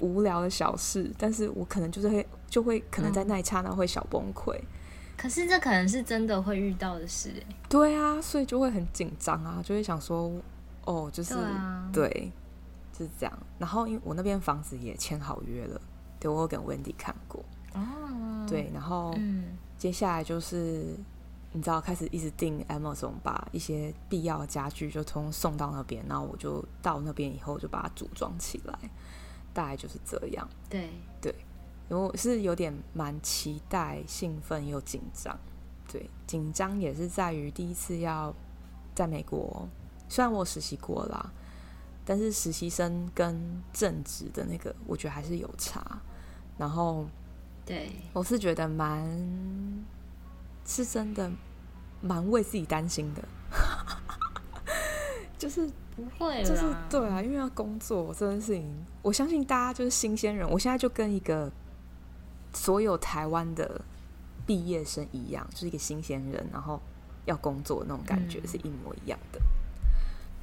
[0.00, 4.56] 无聊的小事，但是我可能就是会就会可能在那一刹那会小崩溃。
[4.56, 4.66] 嗯。
[5.18, 7.30] 可是这可能是真的会遇到的事。
[7.68, 10.32] 对啊，所以就会很紧张啊，就会想说
[10.88, 12.32] ：“哦，就是对啊，对，
[12.92, 15.78] 就是这样。”然后因为我那边房子也签好约了。
[16.18, 19.14] 对，我有跟 Wendy 看过哦，对，然后
[19.76, 21.04] 接下来就是、嗯、
[21.52, 28.76] 你知道，开始一直订 Amazon，把一些必要的家具就通送到那边，然后我就到那边以后就把它组装起来，
[29.52, 30.48] 大概就是这样。
[30.68, 31.34] 对对，
[31.88, 35.38] 我是有点蛮期待、兴奋又紧张。
[35.86, 38.34] 对，紧张也是在于第一次要
[38.94, 39.68] 在美国，
[40.08, 41.30] 虽然我实习过啦，
[42.04, 46.00] 但是实习生跟正职的那个，我觉得还是有差。
[46.56, 47.06] 然后，
[47.64, 49.06] 对，我是觉得蛮，
[50.64, 51.30] 是真的
[52.00, 53.22] 蛮为自己担心的，
[55.38, 60.48] 就是不会，就是对啊，因为要工作这件事情，我相信大家就是新鲜人。
[60.50, 61.52] 我现在就跟一个
[62.52, 63.80] 所有台湾的
[64.46, 66.80] 毕业生一样，就是一个新鲜人，然后
[67.26, 69.38] 要工作那种感觉是一模一样的。
[69.38, 69.46] 嗯、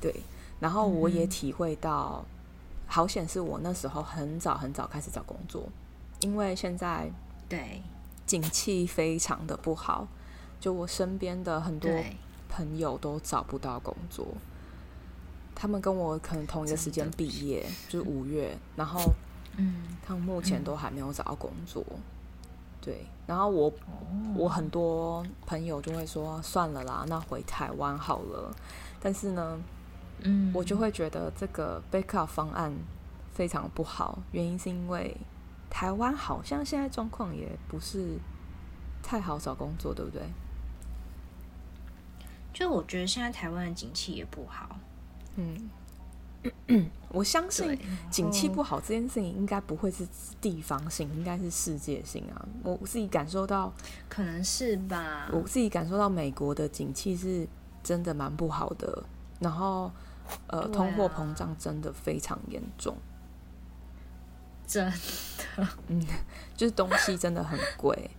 [0.06, 0.14] 对，
[0.60, 2.24] 然后我也体会到，
[2.86, 5.64] 好险是我那时候很早很早开始找工作。
[6.20, 7.10] 因为现在
[7.50, 7.82] 对
[8.28, 10.08] 景气非常的不好，
[10.60, 11.90] 就我身边的很多
[12.48, 14.28] 朋友都找不到工作。
[15.56, 19.02] 他们跟我可能同一个时间毕业，就是五月，然后
[19.58, 21.84] 嗯，他们目前都还没有找到工作。
[22.80, 23.74] 对，然后我
[24.36, 28.56] 我很多朋友就会说算了啦，那回台湾好了。
[29.02, 29.60] 但是呢，
[30.20, 32.74] 嗯，我就会觉得这个 backup 方案
[33.34, 35.16] 非常不好，原因是因为。
[35.68, 38.18] 台湾好像现在状况也不是
[39.04, 40.22] 太好找工作，对不对？
[42.54, 44.80] 就我觉得现在台湾的景气也不好。
[45.36, 45.70] 嗯，
[47.10, 47.78] 我相信
[48.10, 50.08] 景气不好这件事情应该不会是
[50.40, 52.48] 地方性，应该是世界性啊。
[52.64, 53.74] 我自己感受到，
[54.08, 55.30] 可能是吧。
[55.34, 57.46] 我自己感受到美国的景气是
[57.84, 59.04] 真的蛮不好的，
[59.46, 59.92] 然后
[60.48, 62.98] 呃，通货膨胀真的非常严重。
[64.66, 64.84] 真
[65.56, 66.04] 的， 嗯，
[66.58, 68.10] 就是东西真的很贵。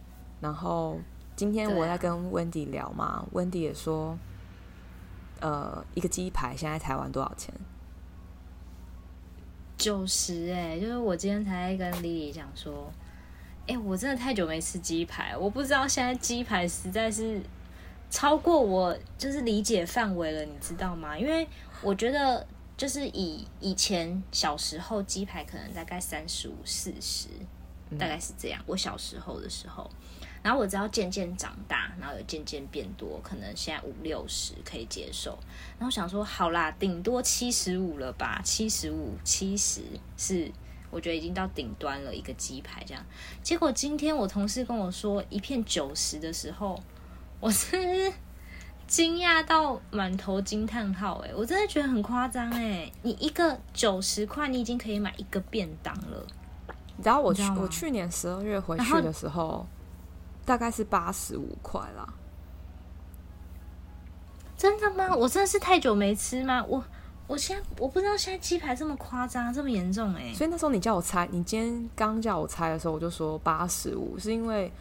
[0.40, 1.00] 然后
[1.34, 4.16] 今天我在跟 Wendy 聊嘛，啊，Wendy 也说，
[5.40, 7.52] 呃，一个鸡排现在台湾多少钱？
[9.76, 12.92] 九十哎，就是我今天才跟 Lily 讲说，
[13.66, 17.42] 哎，欸，我真的太久没吃鸡排，我不知道现在鸡排实在是
[18.10, 21.18] 超过我就是理解范围了，你知道吗？
[21.18, 21.46] 因为
[21.82, 22.46] 我觉得。
[22.76, 27.26] 就是以以前小时候鸡排可能大概三十五四十，
[27.98, 28.62] 大概是这样。
[28.66, 29.90] 我小时候的时候，
[30.42, 35.38] 然后我只要渐渐长大，然后有渐渐变多，可能现在五六十可以接受。
[35.78, 39.80] 然后想说好啦，顶多七十五了吧，七十五七十
[40.18, 40.52] 是
[40.90, 43.02] 我觉得已经到顶端了，一个鸡排这样。
[43.42, 46.78] 结果今天我同事跟我说一片九十的时候，
[47.40, 48.12] 我是。
[48.86, 51.20] 惊讶到满头惊叹号！
[51.26, 52.88] 哎，我真的觉得很夸张哎！
[53.02, 56.24] 你一个九十块，你已经可以买一个便当了。
[56.96, 59.66] 你知道我去我去年十二月回去的时候，
[60.44, 62.14] 大概是八十五块啦。
[64.56, 65.12] 真的吗？
[65.16, 66.64] 我真的是太久没吃吗？
[66.68, 66.84] 我
[67.26, 70.32] 我现在我不知道现在鸡排这么夸张，这么严重哎！
[70.32, 74.72] 所以那时候你叫我猜，你今天刚叫我猜的时候，我就说八十五，是因为。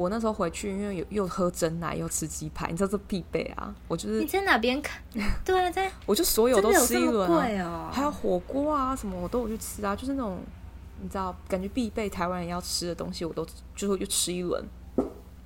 [0.00, 3.74] 我那时候回去，因为有又喝真奶又吃鸡排，你知道这必备啊！
[3.86, 4.98] 我就是你在哪边看？
[5.44, 10.38] 对啊，在我就所有都吃一轮啊，还有火锅啊什么我都有去吃啊，就是那种
[11.02, 14.64] 你知道感觉必备台湾人要吃的东西，我都就是会去吃一轮。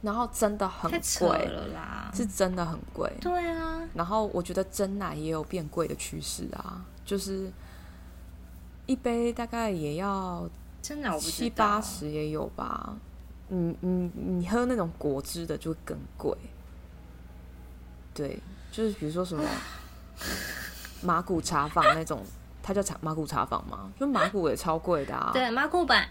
[0.02, 3.10] 然后真的很贵了啦，是真的很贵。
[3.20, 7.50] 对啊，然后我觉得真奶也有变贵的趋势啊，就是
[8.86, 10.48] 一杯大概也要
[10.80, 12.94] 真的七八十也有吧。
[13.48, 16.36] 你你你喝那种果汁的就会更贵。
[18.12, 18.38] 对，
[18.70, 19.44] 就是比如说什么
[21.02, 22.24] 马古茶坊那种，
[22.62, 23.92] 它叫茶马古茶坊吗？
[23.98, 25.30] 就马古也超贵的啊。
[25.32, 26.08] 对，马古版。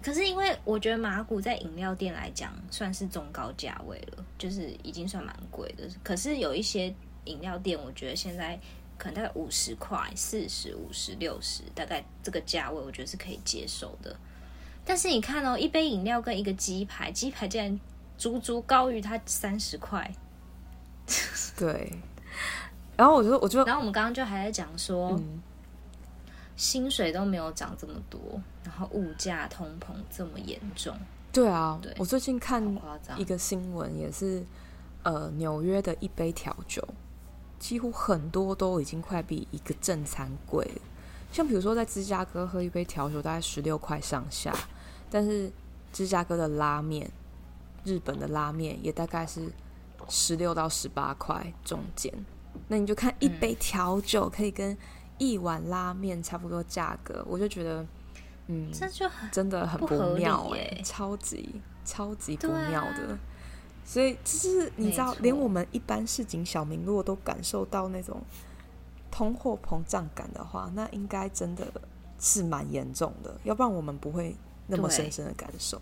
[0.00, 5.88] 可是因为我觉得马古在饮料店来讲算是中高价位了，就是已经算蛮贵的。
[6.04, 8.58] 可是有一些饮料店，我觉得现在
[8.96, 14.16] 可能大概五十块、四十、五十、六十，大概这个价位，我觉得是可以接受的。
[14.84, 17.80] 但是你看哦，一杯饮料跟一个鸡排，鸡排竟然
[18.16, 20.12] 足足高于它三十块。
[21.56, 21.92] 对。
[22.96, 25.10] 然后我就我就，然后我们刚刚就还在讲说。
[25.12, 25.42] 嗯
[26.54, 28.20] 薪水都没有涨这么多，
[28.62, 30.94] 然后物价通膨这么严重。
[31.32, 32.62] 对啊，对，我最近看
[33.16, 34.44] 一个新闻，也是
[35.02, 36.86] 呃纽约的一杯调酒，
[37.58, 40.81] 几乎很多都已经快比一个正餐贵了。
[41.32, 44.54] 像比如说在芝加哥喝一杯调酒大概十六块上下，
[45.10, 45.50] 但是
[45.92, 47.10] 芝加哥的拉面，
[47.84, 49.50] 日本的拉面也大概是
[50.08, 52.12] 十六到十八块中间。
[52.68, 54.76] 那你就看一杯调酒可以跟
[55.16, 57.86] 一碗拉面差不多价格，我就觉得，
[58.48, 61.48] 嗯，这就很真的很不妙哎、欸，超级
[61.84, 63.12] 超级不妙的。
[63.12, 63.18] 啊、
[63.84, 68.20] 所以就是你知道，连我们一般市井小民如果都感受到那种
[69.12, 71.64] 通货膨胀感的话，那应该真的
[72.18, 73.32] 是蛮严重的。
[73.44, 74.34] 要不然我们不会
[74.66, 75.80] 那么深深的感受。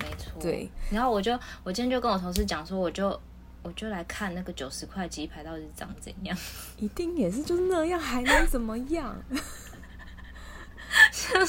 [0.00, 0.68] 没错，对。
[0.90, 3.20] 然后我就我今天就跟我同事讲说，我就。
[3.62, 6.34] 我就来看那个九十块鸡排到底是长怎样，
[6.78, 9.14] 一定也是就是那样，还能怎么样？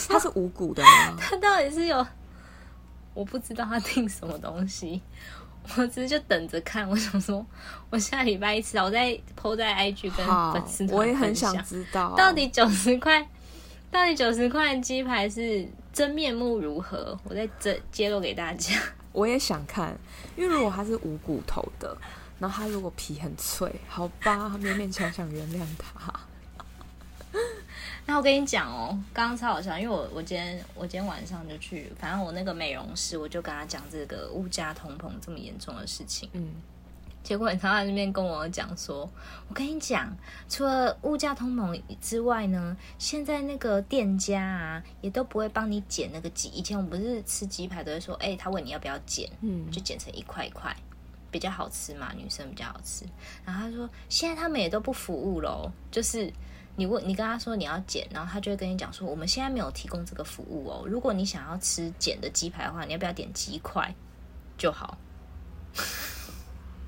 [0.09, 1.15] 它是无骨的吗？
[1.17, 2.05] 它到底是有？
[3.13, 5.01] 我不知道它定什么东西，
[5.77, 6.87] 我只是就等着看。
[6.89, 7.45] 我想说，
[7.89, 13.27] 我下礼拜一次，我再 po 在 IG 跟粉丝，我也很想知道到底九十块，
[13.89, 17.17] 到底九十块鸡排是真面目如何？
[17.23, 18.75] 我再这揭露给大家。
[19.13, 19.97] 我也想看，
[20.35, 21.95] 因为如果它是无骨头的，
[22.39, 26.10] 然后它如果皮很脆，好吧，勉勉强强原谅它。
[28.11, 36.51] 那我跟你讲哦，刚刚超好笑，因为我我今天我今天晚上就去，反正我那个美容师，我就跟他讲这个物价通膨这么严重的事情，嗯。
[37.23, 39.09] 结果他在那边跟我讲说
[39.47, 40.13] ：“我跟你讲，
[40.49, 46.49] 除了物价通膨之外呢，现在那个店家啊，也都不会帮你剪那个鸡。
[46.49, 50.75] 以前我们不是吃鸡排都会说，哎、欸，他问你要不要剪，嗯，就剪成一块一块，
[51.31, 53.05] 比较好吃嘛，女生比较好吃。
[53.45, 56.29] 然后他说，现在他们也都不服务喽，就是
[56.81, 60.83] 你问你跟他说你要减，然后他就会跟你讲说，我们现在没有提供这个服务哦。
[60.87, 63.93] 如果你想要吃减的鸡排的话，你要不要点鸡块
[64.57, 64.97] 就好。”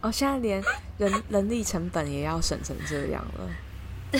[0.01, 0.63] 哦，现在连
[0.97, 4.19] 人人力成本也要省成这样了。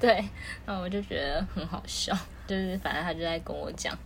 [0.00, 0.28] 对，
[0.66, 2.12] 那我就觉得很好笑，
[2.48, 3.96] 就是反正他就在跟我讲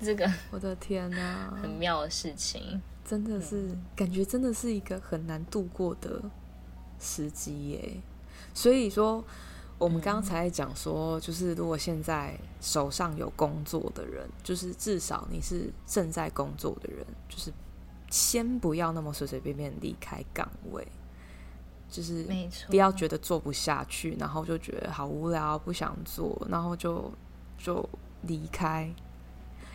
[0.00, 6.22] 这个，我的天哪，很妙的事情，真的是、嗯、感觉真的是一个很难度过的
[6.98, 8.00] 时机耶。
[8.52, 9.24] 所以说，
[9.80, 17.52] 我们刚才讲说，就是如果现在手上有工作的人，就是至少你是正在工作的人，就是。
[18.12, 20.84] 先不要那么随随便便离开岗位，
[21.88, 22.26] 就是
[22.66, 27.08] 不要觉得做不下去，然后就觉得好无聊，不想做，然后就
[27.56, 27.88] 就
[28.22, 28.92] 离开。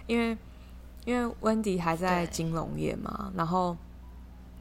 [0.06, 0.38] 因为
[1.06, 3.78] 因为 Wendy 还在金融业嘛，然后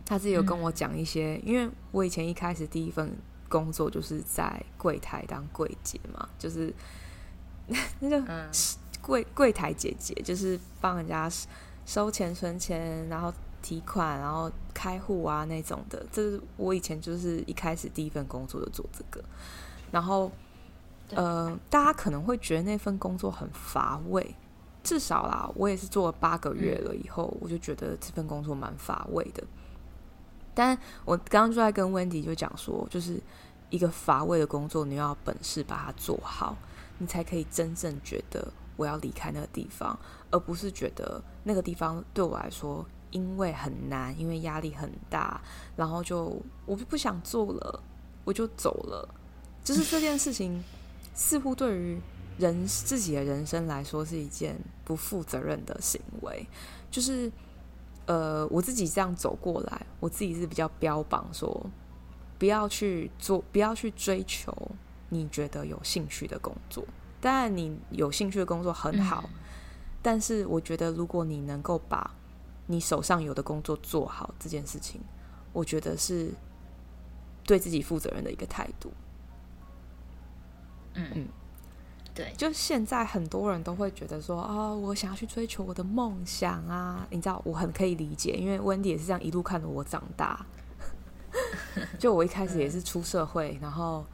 [0.06, 3.10] 他自己有跟我讲一些，嗯，因为我以前一开始第一份
[3.54, 6.74] 工作就是在柜台当柜姐嘛，就是
[8.00, 8.50] 那个
[9.00, 11.30] 柜柜台姐姐，就是帮人家
[11.86, 13.32] 收钱存钱，然后。
[13.66, 19.24] 提款，然后开户啊那种的，这是我以前就是一开始第一份工作就做这个。
[19.90, 20.30] 然后，
[21.08, 24.34] 呃，大家可能会觉得那份工作很乏味，
[24.82, 29.42] 至少啦，我也是做了八个月了以后，我就觉得这份工作蛮乏味的。
[30.52, 33.18] 但我刚刚就在跟 Wendy 就讲说，就是
[33.74, 36.56] 一个乏味的工作，你要本事把它做好，
[36.98, 39.98] 你才可以真正觉得我要离开那个地方，
[40.30, 42.86] 而不是觉得那个地方对我来说。
[43.10, 45.40] 因为很难，因为压力很大，
[45.76, 47.80] 然后就我就不想做了，
[48.24, 49.08] 我就走了。
[49.62, 50.60] 就是这件事情，
[51.14, 52.00] 似乎对于
[52.38, 56.44] 人自己的人生来说是一件不负责任的行为。
[56.90, 57.30] 就是
[58.06, 61.64] 呃，我自己这样走过来，我自己是比较标榜说，
[62.38, 64.52] 不要去做，不要去追求
[65.08, 66.84] 你觉得有兴趣的工作。
[67.20, 69.40] 当然，你有兴趣的工作很好，嗯，
[70.02, 72.10] 但是我觉得如果你能够把
[72.66, 75.00] 你手上有的工作做好这件事情，
[75.52, 76.32] 我觉得是
[77.44, 78.92] 对自己负责任的一个态度。
[80.94, 81.28] 嗯嗯，
[82.14, 90.44] 对，就现在很多人都会觉得说，哦，我想要去追求我的梦想啊，你知道，我很可以理解，因为 Wendy 也是这样一路看着我长大。
[91.98, 94.04] 就我一开始也是出社会，然后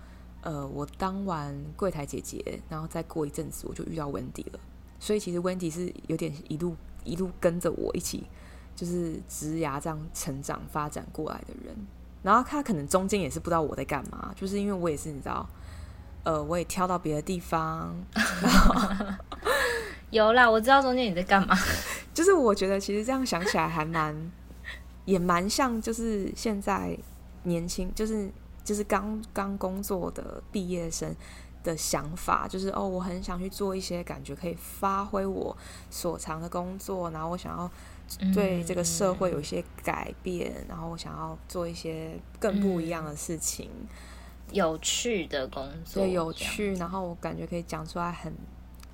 [0.43, 4.61] 呃，我当完柜台姐姐，然后再过一阵子我就遇到 Wendy 了，
[4.99, 8.27] 所以其实 Wendy 是有点一路一路跟着我一起，
[8.75, 11.75] 就是职涯这样成长发展过来的人。
[12.23, 15.49] 然后他可能中间也是不知道我在干嘛，就是因为我也是你知道。
[16.23, 17.97] 呃，我也挑到别的地方，
[20.11, 21.57] 有啦，我知道中间你在干嘛。
[22.13, 24.15] 就是我觉得其实这样想起来还蛮，
[25.07, 26.95] 也蛮像，就是现在
[27.45, 28.31] 年轻，就是
[28.65, 31.15] 就是刚刚工作的毕业生
[31.63, 35.57] 的想法，就是哦，我很想去做一些感觉可以发挥我
[35.91, 37.71] 所长的工作，然后我想要
[38.35, 43.69] 对这个社会有一些改变，嗯、然后我想要做一些更不一样的事情。
[43.83, 43.89] 嗯
[44.53, 48.35] 有趣的工作，对，有趣，然后我感觉可以讲出来很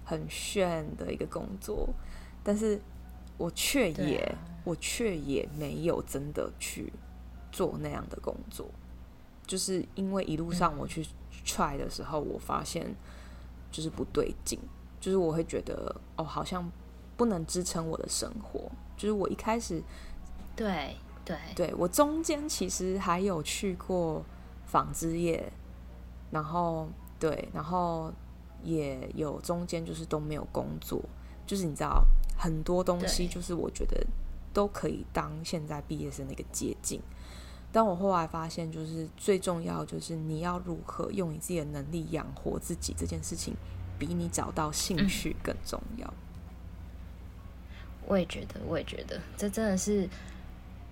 [0.05, 1.89] 很炫的一个工作，
[2.45, 2.79] 但是
[3.39, 6.93] 我却也、啊、我却也没有真的去
[7.57, 8.69] 做那样的工作，
[9.47, 11.03] 就是因为一路上我去
[11.45, 12.95] try 的时候，我发现
[13.73, 14.61] 就是不对劲，
[15.01, 16.71] 就是我会觉得哦，好像
[17.16, 19.83] 不能支撑我的生活，就是我一开始，
[20.55, 21.37] 对对。
[21.55, 24.23] 对，我中间其实还有去过。
[24.69, 25.53] 纺织业，
[26.29, 26.88] 然后
[27.21, 28.12] 对，然后
[28.64, 31.01] 也有中间就是都没有工作，
[31.47, 32.05] 就是你知道
[32.37, 34.05] 很多东西，就是我觉得
[34.53, 37.01] 都可以当现在毕业生的一个捷径。
[37.73, 43.55] 但我后来发现，就是最重要就是你要如何用你自己的能力养活自己这件事情，
[43.99, 46.07] 比你找到兴趣更重要。
[46.07, 46.15] 嗯。
[48.07, 50.09] 我也觉得，我也觉得，这真的是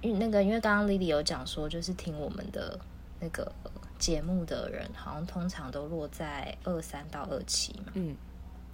[0.00, 2.78] 因为那个，因为刚刚 Lily 有讲说，就是听我们的。
[3.20, 3.50] 那个
[3.98, 8.14] 节目的人好像通常都落在二三到二七嘛，嗯，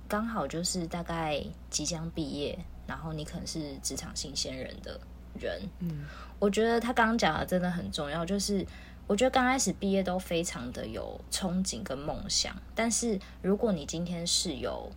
[0.08, 4.98] 刚好就是大概即将毕业，然后你可能是职场新鲜人的
[5.38, 6.04] 人，嗯，
[6.38, 8.66] 我觉得他刚刚讲的真的很重要，就是
[9.06, 14.90] 我觉得刚开始毕业都非常的有憧憬跟梦想，但是如果你今天是有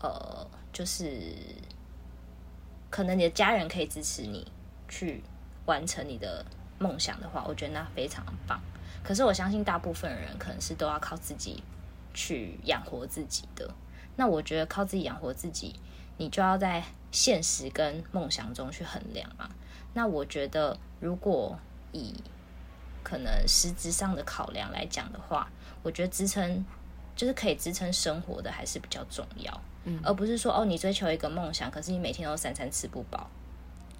[0.00, 1.08] 呃，就是
[2.90, 4.50] 可能你的家人可以支持你
[4.88, 5.22] 去
[5.64, 6.44] 完成你的。
[6.78, 8.60] 梦想的话，我觉得那非常棒。
[9.02, 11.62] 可是我相信大部分人可能是都要靠自己
[12.12, 13.66] 去养活自己的。
[14.14, 15.74] 那我觉得靠自己养活自己，
[16.18, 16.84] 你就要在
[17.16, 19.48] 现实跟梦想中去衡量嘛。
[19.94, 21.58] 那我觉得，如果
[21.92, 22.12] 以
[23.02, 25.50] 可能实质上的考量来讲的话，
[25.82, 26.62] 我觉得支撑
[27.14, 33.30] 就是可以支撑生活的还是比较重要，嗯，而不是说哦，你追求一个梦想，可是你每天都三餐吃不饱，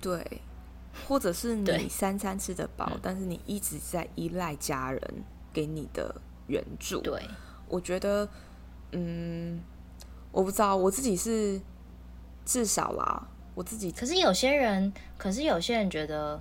[0.01, 0.43] 对。
[1.07, 7.03] 或者是你三餐吃得饱，但是你一直在依赖家人给你的援助。
[7.03, 7.23] 对，
[7.69, 8.27] 我觉得，
[8.93, 9.63] 嗯，
[10.33, 11.61] 我不知道，我自己是
[12.47, 13.93] 至少啦，我自己。
[13.93, 16.41] 可是有些人，可是有些人觉得。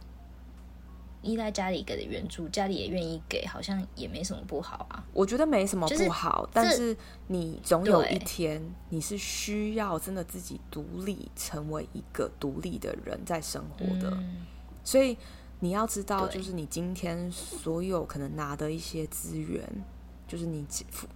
[1.26, 5.04] 依赖家里给的援助，家里也愿意给，好像也没什么不好啊。
[5.12, 14.12] 我觉得没什么不好，就是、但是你总有一天你是需要真的自己独立，成为一个独立的人在生活的。
[14.12, 14.46] 嗯、
[14.84, 15.18] 所以
[15.62, 19.68] 你要知道，就是你今天所有可能拿的一些资源，
[20.28, 20.64] 就是你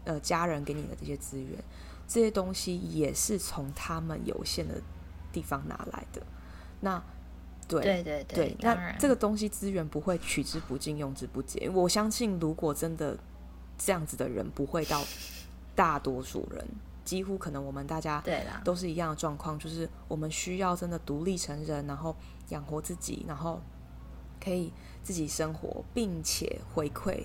[0.06, 1.64] 呃家人给你的这些资源，
[2.10, 4.82] 这些东西也是从他们有限的
[5.32, 6.22] 地方拿来的。
[6.82, 7.02] 那。
[7.68, 11.70] 对对对，对，那这个东西资源不会取之不尽、用之不竭。
[11.70, 13.16] 我相信，如果真的
[13.78, 15.04] 这样子的人不会到
[15.76, 16.68] 大多数人，
[17.06, 18.24] 几乎可能我们大家
[18.64, 22.16] 都是一样的状况，就是我们需要真的独立成人，然后
[22.48, 23.62] 养活自己，然后
[24.44, 27.24] 可以自己生活，并且回馈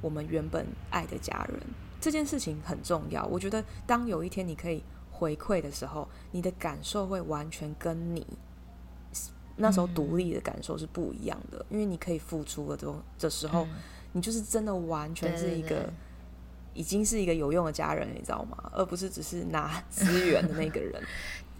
[0.00, 1.60] 我们原本爱的家人。
[2.04, 3.24] 这件事情很重要。
[3.24, 8.26] 我觉得，当有一天你可以回馈的时候，你的感受会完全跟你。
[9.56, 13.70] 那时候独立的感受是不一样的，嗯、因为你可以付出了这这时候，嗯、
[14.12, 15.92] 你就是真的完全是一个，对对对，
[16.74, 18.70] 已经是一个有用的家人，你知道吗？
[18.74, 21.02] 而不是只是拿 资源的那个人。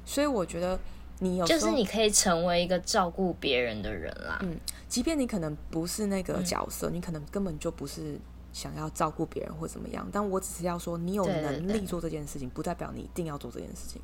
[0.04, 0.78] 所以我觉得
[1.20, 4.38] 你有就是你可以成为一个照顾别人的人啦。
[4.42, 8.18] 嗯，即便你可能不是那个角色，嗯、你可能根本就不是
[8.54, 10.08] 想要照顾别人或怎么样。
[10.10, 14.00] 但我只是要说，你有能力做这件事情，不代表你一定要做这件事情。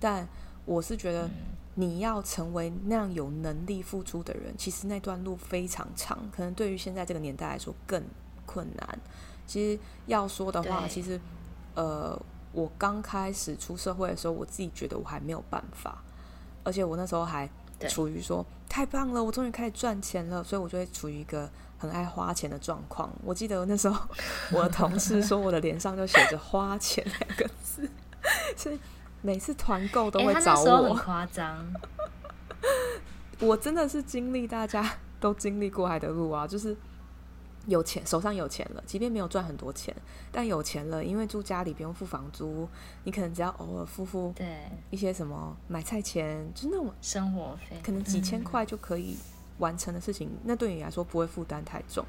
[0.00, 0.26] 但
[0.64, 1.28] 我是觉得。
[1.28, 1.30] 嗯
[1.76, 8.00] 你要成为那样有能力付出的人，其实那段路非常长，可能对于现在这个年代来说更
[8.46, 8.98] 困难。
[9.44, 11.20] 其实要说的话，其实
[11.74, 12.16] 呃，
[12.52, 16.00] 我刚开始出社会的时候，我自己觉得我还没有办法，
[16.62, 17.50] 而且我那时候还
[17.88, 23.12] 处于说太棒了，我终于开始赚钱了，所以我就会处于一个很爱花钱的状况。
[23.22, 24.08] 我记得那时候
[24.52, 27.88] 我的同事说我的脸上就写着“花钱”两个字，
[28.56, 28.78] 所以
[29.22, 30.68] 每次团购都会找我。
[30.68, 31.72] 欸、很夸张，
[33.40, 36.76] 我真的是经历大家都经历过来的路啊，就是。
[37.66, 39.94] 有钱，手上有钱了，即便没有赚很多钱，
[40.30, 42.68] 但有钱了，因为住家里不用付房租，
[43.04, 44.58] 你可能只要偶尔付付对
[44.90, 49.16] 一些什么买菜钱，就是那种生活费，可能几千块就可以
[49.58, 52.04] 完成的事情，嗯、那对你来说不会负担太重，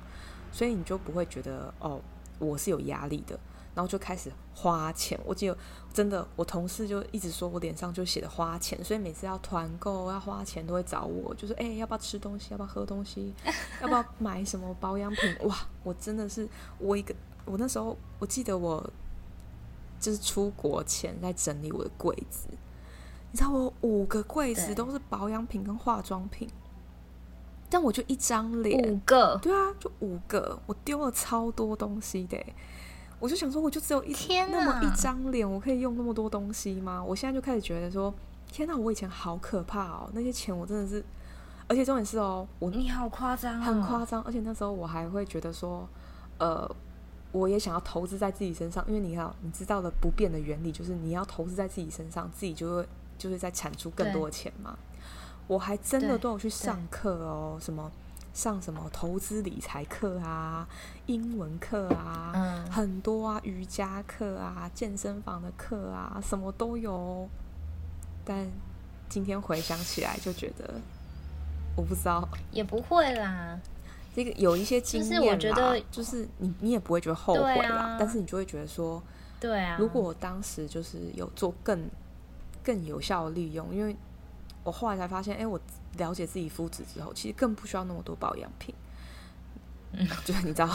[0.52, 2.02] 所以你就不会觉得哦，
[2.40, 3.40] 我是有压力的。
[3.76, 5.58] 然后就开始花钱，我记得
[5.94, 13.34] 真的，我同事就一直说我脸上就写的花钱，所以每次要团购要花钱都会找我，就是哎、欸，要不要吃东西，要不要喝东西，
[13.82, 15.36] 要不要买什么保养品？
[15.44, 15.54] 哇，
[15.84, 16.48] 我真的是
[16.80, 17.14] 我一个，
[17.44, 18.90] 我那时候我记得我
[20.00, 22.48] 就是出国前在整理我的柜子，
[23.34, 26.50] 你知道我五个柜子都是保养品跟化妆品，
[27.70, 32.42] 但我就一张脸，五个，对啊，就五个，我丢了超多东西的。
[33.20, 37.04] 我就想说，我就只有一天那么一张脸，我可以用那么多东西吗？
[37.04, 38.14] 我现在就开始觉得说，
[38.52, 40.10] 天哪，我以前好可怕哦！
[40.14, 41.04] 那些钱我真的是，
[41.68, 44.22] 而且重点是哦，我你好夸张，很夸张。
[44.24, 45.88] 而且那时候我还会觉得说，
[46.38, 46.70] 呃，
[47.32, 52.88] 我也想要投资在自己身上，因为你要你知道的不变的原理，就是你要投资在自己身上，自己就会
[53.18, 54.78] 就是在产出更多的钱嘛。
[55.48, 57.92] 我还真的都有去上课哦，什么。
[58.36, 60.68] 上什么投资理财课啊，
[61.06, 67.28] 英文课啊，嗯、很多啊，瑜伽课啊，健身房的课啊，什么都有。
[68.26, 68.46] 但
[69.08, 70.70] 今天回想起来，就觉得
[71.78, 73.58] 我不知道，也不会啦。
[74.14, 77.78] 这个有一些经验，我觉得就是你，你也不会觉得后悔啦。
[77.78, 79.02] 啊、但是你就会觉得说，
[79.40, 81.90] 对啊，如果我当时就是有做更
[82.62, 83.96] 更有效的利用，因为
[84.66, 85.58] 我后来才发现，哎，我。
[85.98, 88.76] 了解自己肤质之后，其实更不需要那么多保养品。
[89.94, 90.70] 嗯， 就是你知道，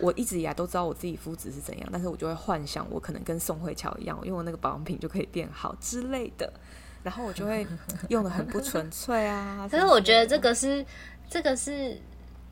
[0.00, 6.52] 我一直以来都知道我自己肤质是怎样，但是我就会幻想我可能跟宋慧乔一样，我用我那个保养品就可以变好之类的，
[7.04, 7.64] 然后我就会
[8.08, 9.66] 用的很不纯粹啊。
[9.70, 10.84] 可是我觉得这个是
[11.28, 11.96] 这个是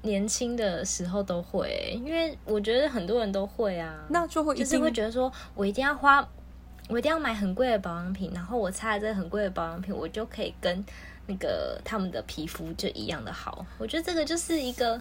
[0.02, 6.24] 年轻的时候都会，因为我觉得很多人都会啊，那就会就是会觉得说我一定要花，
[6.88, 10.84] 我一定要买很贵的保养品，然后我擦了这个很贵的保养品，我就可以跟。
[11.30, 14.98] 那个他们的皮肤就一样的好，我觉得这个就是一个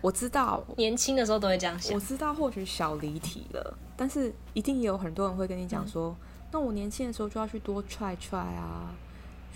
[0.00, 1.92] 我知道年轻的时候都会这样想。
[1.92, 8.94] 我知道或许小离题了，但是一定也有很多人会跟你讲说，嗯、那我年轻的时候就要去多 try try 啊，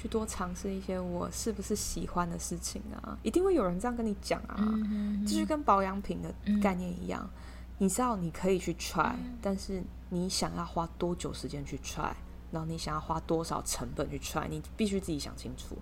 [0.03, 6.29] 去多尝试一些我是不是喜欢的事情啊，一定会有人这样跟你讲啊，嗯、哼哼就是跟保养品的
[6.61, 7.39] 概念一样，嗯、
[7.79, 9.81] 你知道你可以去 try，、嗯、但是
[10.11, 12.13] 你想要花多久时间去 try，
[12.51, 15.77] 然后你想要花多少成本去 try，你必须自己想清楚。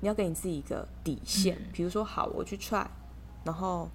[0.00, 2.84] 你要给你自己一个底线，比如说，好，我去 try，
[3.44, 3.88] 然后，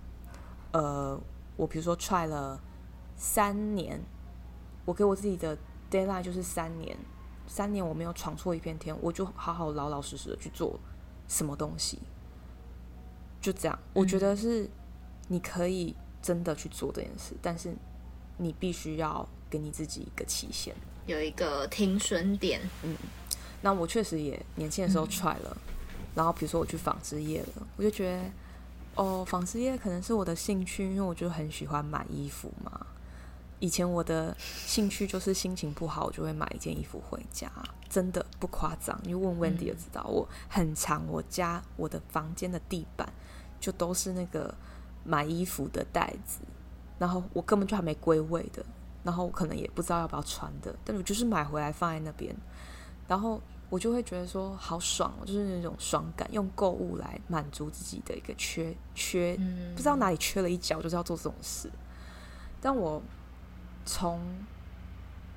[0.71, 1.19] 呃，
[1.57, 2.57] 我比如说 try 了
[3.17, 4.01] 三年，
[4.86, 5.57] 我给我自己的
[5.91, 6.97] deadline 就是三年，
[7.45, 10.80] 三年我没有闯错一片天，我就好好老老实实的去做
[11.28, 11.99] 什么东西，
[13.41, 13.78] 就这样。
[13.93, 14.69] 我觉得是
[15.28, 17.75] 你可以真的去做这件事，但是
[18.38, 20.73] 你必须要给你自己一个期限，
[21.05, 22.61] 有一个停损点。
[22.83, 22.95] 嗯，
[23.61, 25.57] 那我确实也年轻的时候 try 了。
[25.61, 25.73] 嗯
[26.17, 28.23] 然后比如说我去纺织业了，我就觉得
[28.95, 32.87] 哦，纺织业可能是我的兴趣，因为我就很喜欢买衣服嘛。
[33.59, 37.51] 以前我的兴趣就是心情不好，我就会买一件衣服回家，
[37.87, 38.99] 真的不夸张。
[39.03, 43.07] 你问 Wendy 就知道，我很常，我家我的房间的地板
[43.59, 44.51] 就都是那个
[45.03, 46.39] 买衣服的袋子，
[46.97, 48.65] 然后我根本就还没归位的，
[49.03, 52.35] 然后我可能也不知道要不要穿的，但我就是买回来放在那边，
[53.07, 53.41] 然后。
[53.69, 61.69] 我就会觉得说好爽哦，就是那种爽感，用购物来满足自己的一个缺缺，嗯、不知道哪里缺了一角，就是要做这种事。
[62.61, 63.03] 但我
[63.83, 64.21] 从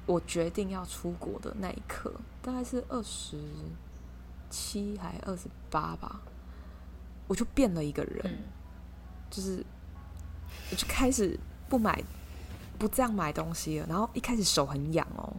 [0.07, 3.37] 我决定要出国的那一刻，大概是二十
[4.49, 6.21] 七还二十八吧，
[7.27, 8.45] 我就变了一个人，嗯、
[9.29, 9.67] 就是
[10.71, 11.37] 我就开始
[11.69, 12.01] 不买，
[12.81, 13.87] 不这样买东西了。
[13.89, 15.33] 然后一开始手很痒哦，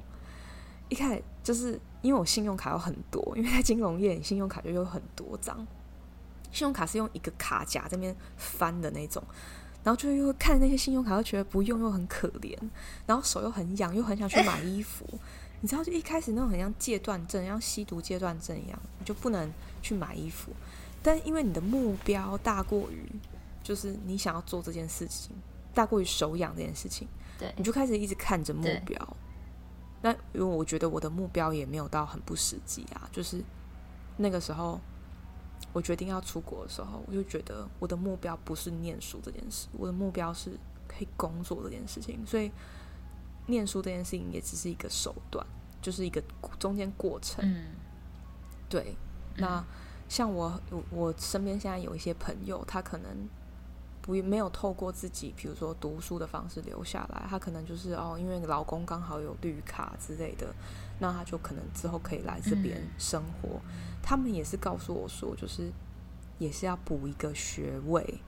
[0.87, 1.77] 一开始就是。
[2.01, 5.55] 因为我信用卡有很多，因为在金融业，信用卡就有很多张。
[6.51, 9.21] 信用卡是用一个卡夹这边翻的那种，
[9.83, 12.57] 然后就又看那些信用卡，又觉得不用又很可怜，
[13.05, 15.05] 然后手又很痒，又很想去买衣服。
[15.59, 19.47] 你知道，就一开始那种很像戒断症，像吸毒戒断症一样，你就不能
[19.83, 20.51] 去买衣服。
[21.03, 23.07] 但因为你的目标大过于，
[23.61, 25.35] 就是你想要做这件事情，
[25.75, 27.07] 大过于手痒这件事情，
[27.41, 29.17] 对，你就开始一直看着目标。
[30.03, 33.43] 那因为我觉得我的目标也没有到很不实际啊，就是
[34.17, 34.79] 那个时候
[35.73, 40.51] 我决定要出国的时候，我就觉得我的目标不是念书这件事，我的目标是
[40.87, 42.25] 可以工作这件事情。
[42.25, 42.51] 所以，
[43.47, 45.45] 念书这件事情也只是一个手段，
[45.81, 46.21] 就是一个
[46.59, 47.43] 中间过程。
[47.43, 47.67] 嗯，
[48.69, 48.95] 对。
[49.37, 49.63] 那
[50.09, 53.29] 像我，我身边现在有一些朋友，他可能
[54.01, 60.53] 不没有透过自己，比如说读书的方式留下来，他可能就是哦，因为老公刚好有绿卡之类的。
[60.99, 63.59] 那他就可能之后可以来这边生活。
[63.65, 65.71] 嗯，他们也是告诉我说，就是
[66.37, 68.21] 也是要补一个学位，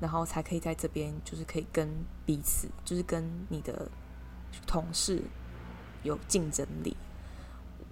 [0.00, 1.88] 然后才可以在这边，就是可以跟
[2.26, 3.88] 彼此，就是跟你的
[4.66, 5.22] 同事
[6.02, 6.96] 有竞争力。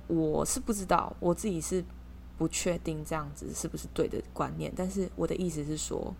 [0.09, 1.85] 我是不知道，我自己是
[2.37, 4.73] 不确定这样子是不是对的观念。
[4.75, 6.13] 但是我的意思是说，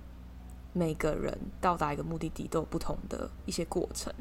[0.77, 4.13] 每个人到达一个目的地都有不同的一些过程，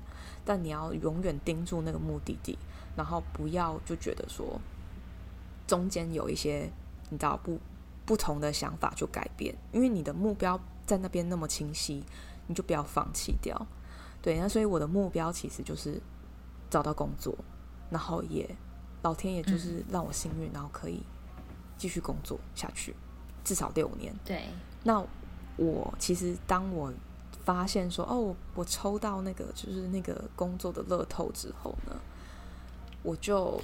[0.45, 2.57] 但你要永远盯住那个目的地。
[2.95, 4.57] 然后不要就觉得说，
[5.67, 6.71] 中间有一些
[7.09, 7.59] 你知道不
[8.05, 12.01] 不同的想法就改变，因为你的目标在那边那么清晰，
[12.47, 13.67] 你就不要放弃掉。
[14.21, 16.01] 对，那所以我的目标其实就是
[16.69, 17.35] 找到工作，
[17.89, 18.49] 然后也
[19.01, 21.03] 老天爷就是让我幸运，然后可以
[21.77, 22.95] 继续工作下去，
[23.43, 24.15] 至少六年。
[24.23, 24.45] 对，
[24.85, 25.05] 那
[25.57, 26.93] 我其实当我
[27.43, 31.95] 发现说哦，我抽到那个就是那个工作的乐透之后呢，
[33.03, 33.61] 我就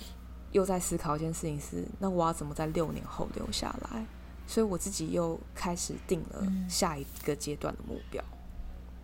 [0.52, 4.06] 又在思考一件事情是，那我要怎么在六年后留下来？
[4.48, 8.38] 所以我自己又开始定了下一个阶段的目标，嗯、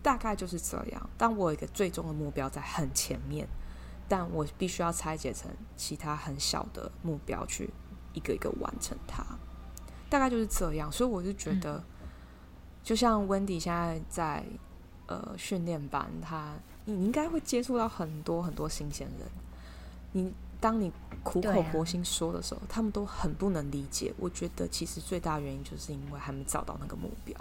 [0.02, 1.10] 大概就是这样。
[1.16, 3.48] 但我有一个最终的目标在很前面，
[4.06, 7.70] 但我必须要拆解成其他很小的目标，去
[8.12, 9.24] 一个一个完成它。
[10.10, 10.92] 大概就是这样。
[10.92, 11.82] 所以我就觉得，
[12.88, 14.42] 就像 Wendy 现在在
[15.08, 16.54] 呃训练班，他
[16.86, 19.28] 你应该会接触到很多很多新鲜人。
[20.12, 20.90] 你当你
[21.22, 24.14] 苦口婆心说的时候，啊，他们都很不能理解。
[24.16, 27.36] 我觉得其实最大原因就是因为还没找到那个目标。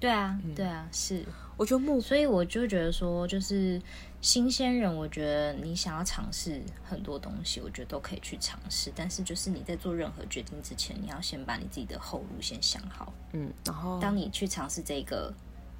[0.00, 1.24] 对啊，嗯、对啊，是。
[1.56, 3.80] 我觉得目，所以我就觉得说，就是
[4.22, 8.90] 新鲜人，我觉得你想要尝试很多东西，我觉得都可以去尝试。
[8.96, 13.12] 但是就是你在做任何决定之前，你要先把你自己的后路先想好。
[13.34, 15.32] 嗯，然后当你去尝试这个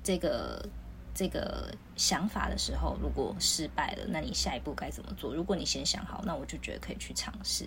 [0.04, 0.64] 这个。
[1.12, 5.34] 这个想法的时候，如果失败了，那你下一步该怎么做？
[5.34, 7.66] 如果你先想好，那我就觉得可以去尝试。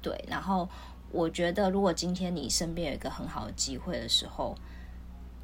[0.00, 0.66] 对，然后
[1.10, 4.54] 我觉得，如果今天你身边有一个很好的机会的时候，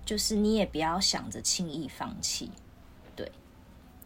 [0.05, 2.51] 就是你也不要想着轻易放弃。
[3.17, 3.31] 对，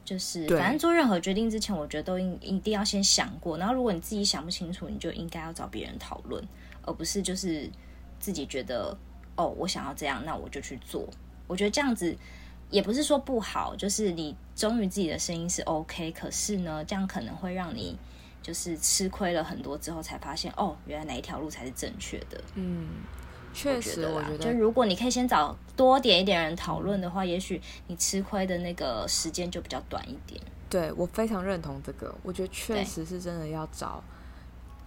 [0.05, 3.59] 就是反正做任何决定之前，我觉得都应一定要先想过。
[3.59, 6.43] 然后，如果你自己想不清楚，你就应该要找别人讨论，
[6.83, 7.71] 而不是就是
[8.19, 8.97] 自己觉得
[9.37, 11.09] 哦，我想要这样，那我就去做。
[11.47, 12.17] 我觉得这样子。
[12.71, 17.99] 也不是说不好，就是你忠于自己的声音是 OK，可是呢，这样可能会让你
[18.43, 22.39] 就是吃亏了很多之后，才发现哦，原来哪一条路才是正确的。
[22.57, 22.87] 嗯，
[23.59, 30.41] 确实，我觉得，就如果你可以先找多点一点人讨论的话，也许你吃亏的那个时间就比较短一点。
[30.71, 34.03] 对，我非常认同这个，我觉得确实是真的要找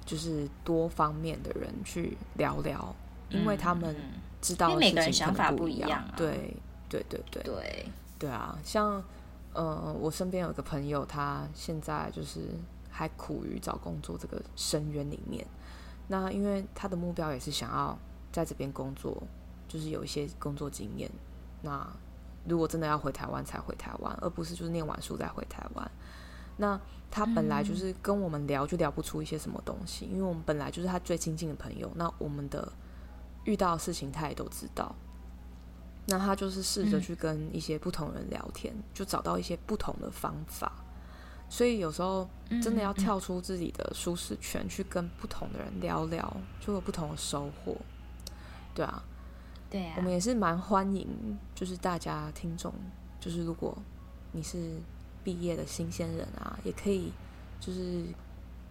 [0.06, 2.96] 就是多方面的人去聊聊，
[3.30, 3.96] 因为他们
[4.42, 6.56] 知道，每个人想法不一样啊，对。
[6.92, 7.86] 对对对对
[8.20, 8.60] 对啊！
[8.66, 9.02] 像
[9.54, 12.50] 呃，我身边有个朋友，他现在就是
[12.90, 15.48] 还苦于找工作这个深渊里面。
[16.10, 17.98] 那因为他的目标也是想要
[18.32, 19.22] 在这边工作，
[19.68, 21.10] 就是有一些工作经验。
[21.62, 21.88] 那
[22.48, 25.92] 如果真的要回台湾，才回台湾，而不是就是念完书再回台湾。
[26.58, 26.80] 那
[27.10, 31.92] 他本来就是跟我们聊，就聊不出一些什么东西，因为我们本来就是他最亲近的朋友。
[31.96, 32.72] 那我们的
[33.46, 34.96] 遇到的事情，他也都知道。
[36.08, 40.72] 那他就是试着去跟一些不同人聊天，嗯，就找到一些不同的方法。
[41.48, 42.28] 所以有时候
[42.62, 47.76] 真的要跳出自己的舒适圈，去跟不同的人聊聊，就有不同的收获。
[48.74, 49.04] 对啊，
[49.70, 51.08] 对啊，我们也是蛮欢迎，
[51.54, 52.74] 就是大家听众，
[53.20, 53.78] 就是如果
[54.32, 54.58] 你是
[55.24, 57.12] 毕业的新鲜人啊，也可以
[57.60, 58.04] 就是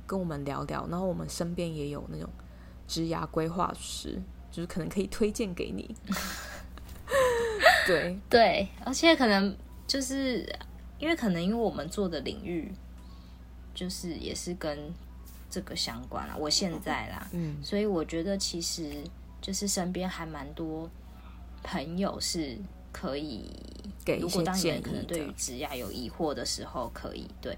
[0.06, 0.86] 跟我们聊聊。
[0.88, 2.28] 然后我们身边也有那种
[2.88, 4.20] 职涯规划师，
[4.50, 5.94] 就是可能可以推荐给你。
[7.86, 10.46] 对对，而且可能就是
[10.98, 12.72] 因为可能因为我们做的领域，
[13.74, 14.92] 就是也是跟
[15.48, 16.36] 这个相关啦。
[16.38, 19.02] 我现在啦，嗯，所以我觉得其实
[19.40, 20.88] 就是身边还蛮多
[21.62, 22.58] 朋友是
[22.92, 23.50] 可以
[24.04, 24.28] 给一些建议的。
[24.28, 27.56] 如果当你们可能对于职涯有疑惑的时候，可以对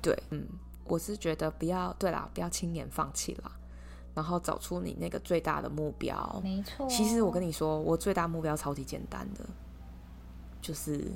[0.00, 0.46] 对，嗯，
[0.84, 3.52] 我是觉得不要对啦，不要轻言放弃啦。
[4.14, 6.40] 然后找出你那个最大的目标。
[6.44, 6.86] 没错。
[6.86, 9.42] 其实我跟你说，我最大目标超级简单的，
[10.60, 11.10] 就是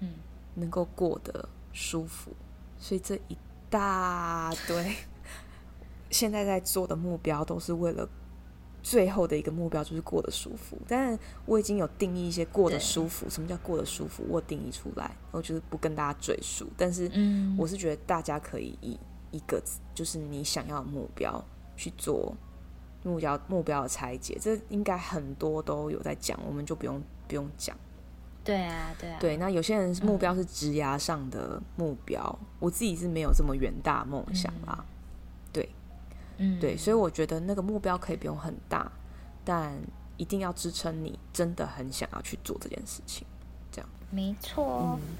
[0.00, 0.10] 嗯，
[0.54, 2.32] 能够过得舒服。
[2.78, 3.38] 所以这一
[3.70, 4.94] 大堆
[6.10, 8.06] 现在在做的目标，都是为了
[8.84, 13.28] 最后的一个目标就是过得舒服，但我已经有定义一些过得舒服。
[13.30, 14.22] 什么叫过得舒服？
[14.28, 16.68] 我定义出来，我就是不跟大家赘述。
[16.76, 17.10] 但是，
[17.56, 19.58] 我是觉得大家可以以一个
[19.94, 21.42] 就是你想要的目标
[21.76, 22.36] 去做
[23.02, 27.74] 目标目标的拆解，这应该很多都有在讲，我们就不用不用讲。
[28.44, 29.38] 对啊，对啊，对。
[29.38, 34.76] 那有些人目标是职涯上的目标，嗯，我自己是没有这么远大梦想啦。
[34.78, 34.84] 嗯
[36.38, 38.90] 嗯，对，所以我觉得那个目标可以不用很大，
[39.44, 39.74] 但
[40.16, 43.26] 一定要支撑你真的很想要去做这件事情，
[43.70, 43.88] 这样。
[44.10, 44.98] 没错。
[45.00, 45.16] 嗯，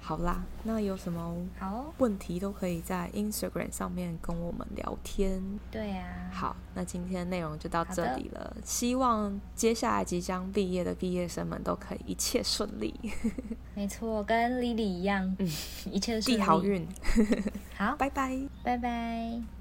[0.00, 5.42] 好啦，那有什么好问题都可以在 Instagram 上面跟我们聊天。
[5.70, 6.30] 对呀。
[6.32, 8.56] 好，那今天内容就到这里了。
[8.64, 12.94] 希望接下来即将毕业的毕业生们都可以一切顺利。
[13.74, 15.46] 没错，跟 Lily 一样，嗯，
[15.92, 16.86] 一切顺利，递好运。
[17.76, 19.59] 好， 拜拜，拜拜。